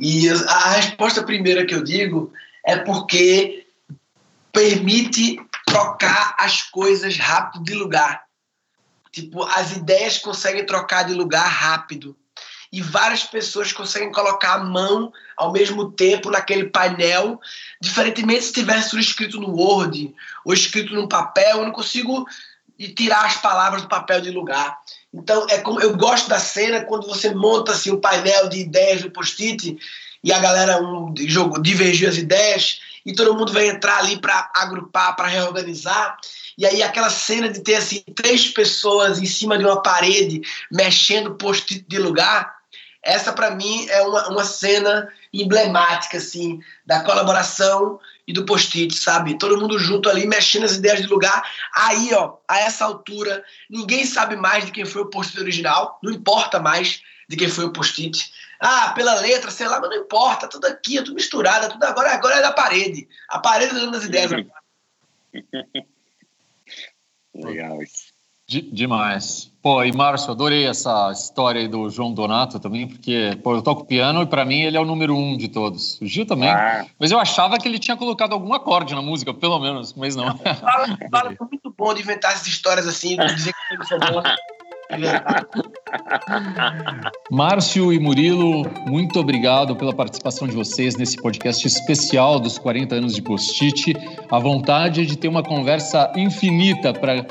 E 0.00 0.28
a 0.28 0.70
resposta 0.72 1.22
primeira 1.22 1.64
que 1.64 1.74
eu 1.74 1.84
digo 1.84 2.32
é 2.66 2.76
porque 2.76 3.66
permite 4.52 5.38
trocar 5.66 6.34
as 6.38 6.62
coisas 6.62 7.16
rápido 7.16 7.64
de 7.64 7.74
lugar. 7.74 8.24
Tipo, 9.12 9.44
as 9.44 9.72
ideias 9.72 10.18
conseguem 10.18 10.64
trocar 10.64 11.04
de 11.04 11.12
lugar 11.12 11.46
rápido. 11.46 12.16
E 12.72 12.80
várias 12.80 13.22
pessoas 13.22 13.70
conseguem 13.70 14.10
colocar 14.10 14.54
a 14.54 14.64
mão 14.64 15.12
ao 15.36 15.52
mesmo 15.52 15.92
tempo 15.92 16.30
naquele 16.30 16.64
painel, 16.64 17.38
diferentemente 17.78 18.46
se 18.46 18.52
tivesse 18.52 18.90
tudo 18.90 19.00
escrito 19.02 19.38
no 19.38 19.54
Word 19.54 20.14
ou 20.42 20.54
escrito 20.54 20.94
num 20.94 21.06
papel, 21.06 21.58
eu 21.58 21.64
não 21.64 21.72
consigo 21.72 22.26
tirar 22.96 23.26
as 23.26 23.36
palavras 23.36 23.82
do 23.82 23.88
papel 23.88 24.22
de 24.22 24.30
lugar. 24.30 24.78
Então, 25.12 25.46
é 25.50 25.58
como 25.58 25.80
eu 25.80 25.94
gosto 25.96 26.28
da 26.30 26.38
cena 26.38 26.82
quando 26.84 27.06
você 27.06 27.34
monta 27.34 27.72
assim, 27.72 27.90
um 27.90 28.00
painel 28.00 28.48
de 28.48 28.60
ideias 28.60 29.02
do 29.02 29.10
post-it 29.10 29.76
e 30.24 30.32
a 30.32 30.38
galera 30.38 30.80
um, 30.80 31.12
jogo, 31.26 31.60
divergiu 31.60 32.08
as 32.08 32.16
ideias 32.16 32.80
e 33.04 33.14
todo 33.14 33.34
mundo 33.34 33.52
vai 33.52 33.68
entrar 33.68 33.98
ali 33.98 34.20
para 34.20 34.50
agrupar, 34.54 35.16
para 35.16 35.28
reorganizar. 35.28 36.16
E 36.56 36.66
aí 36.66 36.82
aquela 36.82 37.10
cena 37.10 37.48
de 37.48 37.60
ter 37.60 37.76
assim 37.76 38.02
três 38.14 38.48
pessoas 38.48 39.18
em 39.18 39.26
cima 39.26 39.58
de 39.58 39.64
uma 39.64 39.82
parede 39.82 40.42
mexendo 40.70 41.34
post-it 41.34 41.84
de 41.88 41.98
lugar, 41.98 42.54
essa 43.02 43.32
para 43.32 43.50
mim 43.50 43.86
é 43.88 44.00
uma, 44.02 44.28
uma 44.28 44.44
cena 44.44 45.08
emblemática 45.32 46.18
assim 46.18 46.60
da 46.86 47.00
colaboração 47.00 47.98
e 48.26 48.32
do 48.32 48.44
post-it, 48.44 48.94
sabe? 48.94 49.36
Todo 49.38 49.58
mundo 49.58 49.78
junto 49.78 50.08
ali 50.08 50.26
mexendo 50.26 50.64
as 50.64 50.76
ideias 50.76 51.00
de 51.00 51.08
lugar. 51.08 51.42
Aí, 51.74 52.14
ó, 52.14 52.34
a 52.46 52.60
essa 52.60 52.84
altura, 52.84 53.42
ninguém 53.68 54.06
sabe 54.06 54.36
mais 54.36 54.64
de 54.64 54.70
quem 54.70 54.84
foi 54.84 55.02
o 55.02 55.10
post-it 55.10 55.40
original, 55.40 55.98
não 56.02 56.12
importa 56.12 56.60
mais 56.60 57.02
de 57.28 57.36
quem 57.36 57.48
foi 57.48 57.64
o 57.64 57.72
post-it. 57.72 58.32
Ah, 58.64 58.92
pela 58.94 59.14
letra, 59.14 59.50
sei 59.50 59.66
lá, 59.66 59.80
mas 59.80 59.90
não 59.90 59.96
importa, 59.96 60.46
tudo 60.46 60.66
aqui, 60.66 60.96
é 60.96 61.02
tudo 61.02 61.16
misturado, 61.16 61.66
é 61.66 61.68
tudo 61.68 61.82
agora, 61.82 62.12
agora 62.12 62.36
é 62.36 62.42
da 62.42 62.52
parede. 62.52 63.08
A 63.28 63.40
parede 63.40 63.74
dando 63.74 63.96
as 63.96 64.04
ideias. 64.04 64.30
Legal 67.34 67.82
isso. 67.82 68.12
De, 68.46 68.60
demais. 68.60 69.50
Pô, 69.60 69.82
e 69.82 69.90
Márcio, 69.92 70.30
adorei 70.30 70.66
essa 70.66 71.10
história 71.10 71.60
aí 71.60 71.66
do 71.66 71.90
João 71.90 72.12
Donato 72.12 72.60
também, 72.60 72.86
porque 72.86 73.36
pô, 73.42 73.54
eu 73.56 73.62
toco 73.62 73.84
piano 73.84 74.22
e 74.22 74.26
para 74.26 74.44
mim 74.44 74.60
ele 74.60 74.76
é 74.76 74.80
o 74.80 74.84
número 74.84 75.16
um 75.16 75.36
de 75.36 75.48
todos. 75.48 76.00
O 76.00 76.06
Gil 76.06 76.24
também. 76.24 76.50
Ah. 76.50 76.86
Mas 77.00 77.10
eu 77.10 77.18
achava 77.18 77.58
que 77.58 77.66
ele 77.66 77.80
tinha 77.80 77.96
colocado 77.96 78.32
algum 78.32 78.54
acorde 78.54 78.94
na 78.94 79.02
música, 79.02 79.34
pelo 79.34 79.58
menos, 79.58 79.92
mas 79.94 80.14
não. 80.14 80.36
Fala, 80.36 80.98
fala 81.10 81.34
foi 81.36 81.46
muito 81.48 81.74
bom 81.76 81.92
de 81.94 82.02
inventar 82.02 82.32
essas 82.32 82.46
histórias 82.46 82.86
assim, 82.86 83.16
de 83.16 83.34
dizer 83.34 83.52
que 83.52 83.76
foi 83.76 83.98
famoso. 83.98 84.22
Márcio 87.30 87.92
e 87.92 87.98
Murilo, 87.98 88.64
muito 88.86 89.20
obrigado 89.20 89.74
pela 89.76 89.92
participação 89.92 90.46
de 90.46 90.54
vocês 90.54 90.96
nesse 90.96 91.16
podcast 91.16 91.66
especial 91.66 92.38
dos 92.38 92.58
40 92.58 92.96
anos 92.96 93.14
de 93.14 93.22
Post-it. 93.22 93.94
A 94.30 94.38
vontade 94.38 95.06
de 95.06 95.16
ter 95.16 95.28
uma 95.28 95.42
conversa 95.42 96.12
infinita 96.16 96.92
para 96.92 97.26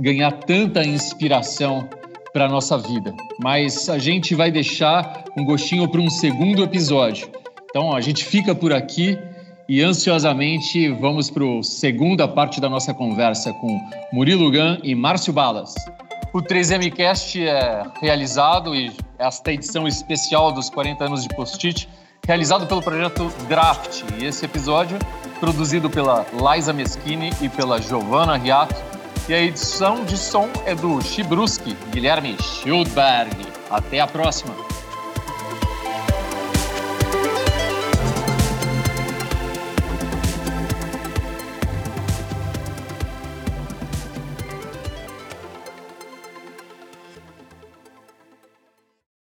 ganhar 0.00 0.32
tanta 0.32 0.82
inspiração 0.82 1.88
para 2.32 2.46
a 2.46 2.48
nossa 2.48 2.78
vida. 2.78 3.14
Mas 3.40 3.88
a 3.88 3.98
gente 3.98 4.34
vai 4.34 4.50
deixar 4.50 5.24
um 5.36 5.44
gostinho 5.44 5.88
para 5.88 6.00
um 6.00 6.08
segundo 6.08 6.62
episódio. 6.62 7.28
Então 7.70 7.94
a 7.94 8.00
gente 8.00 8.24
fica 8.24 8.54
por 8.54 8.72
aqui 8.72 9.18
e 9.68 9.80
ansiosamente 9.80 10.88
vamos 10.88 11.30
para 11.30 11.44
a 11.44 11.62
segunda 11.62 12.26
parte 12.26 12.60
da 12.60 12.68
nossa 12.68 12.92
conversa 12.92 13.52
com 13.54 13.80
Murilo 14.12 14.50
Gan 14.50 14.78
e 14.82 14.94
Márcio 14.94 15.32
Balas. 15.32 15.74
O 16.32 16.40
3MCast 16.40 17.46
é 17.46 17.84
realizado 18.00 18.74
e 18.74 18.90
esta 19.18 19.52
edição 19.52 19.86
especial 19.86 20.50
dos 20.50 20.70
40 20.70 21.04
anos 21.04 21.22
de 21.24 21.28
Post-it, 21.36 21.86
realizado 22.26 22.66
pelo 22.66 22.80
projeto 22.80 23.30
Draft. 23.48 24.02
E 24.18 24.24
esse 24.24 24.46
episódio, 24.46 24.98
produzido 25.38 25.90
pela 25.90 26.24
Liza 26.32 26.72
Meschini 26.72 27.30
e 27.42 27.50
pela 27.50 27.82
Giovanna 27.82 28.38
Riato. 28.38 28.74
E 29.28 29.34
a 29.34 29.42
edição 29.42 30.06
de 30.06 30.16
som 30.16 30.48
é 30.64 30.74
do 30.74 31.02
Chibruski, 31.02 31.76
Guilherme 31.90 32.34
Schildberg. 32.40 33.36
Até 33.70 34.00
a 34.00 34.06
próxima! 34.06 34.81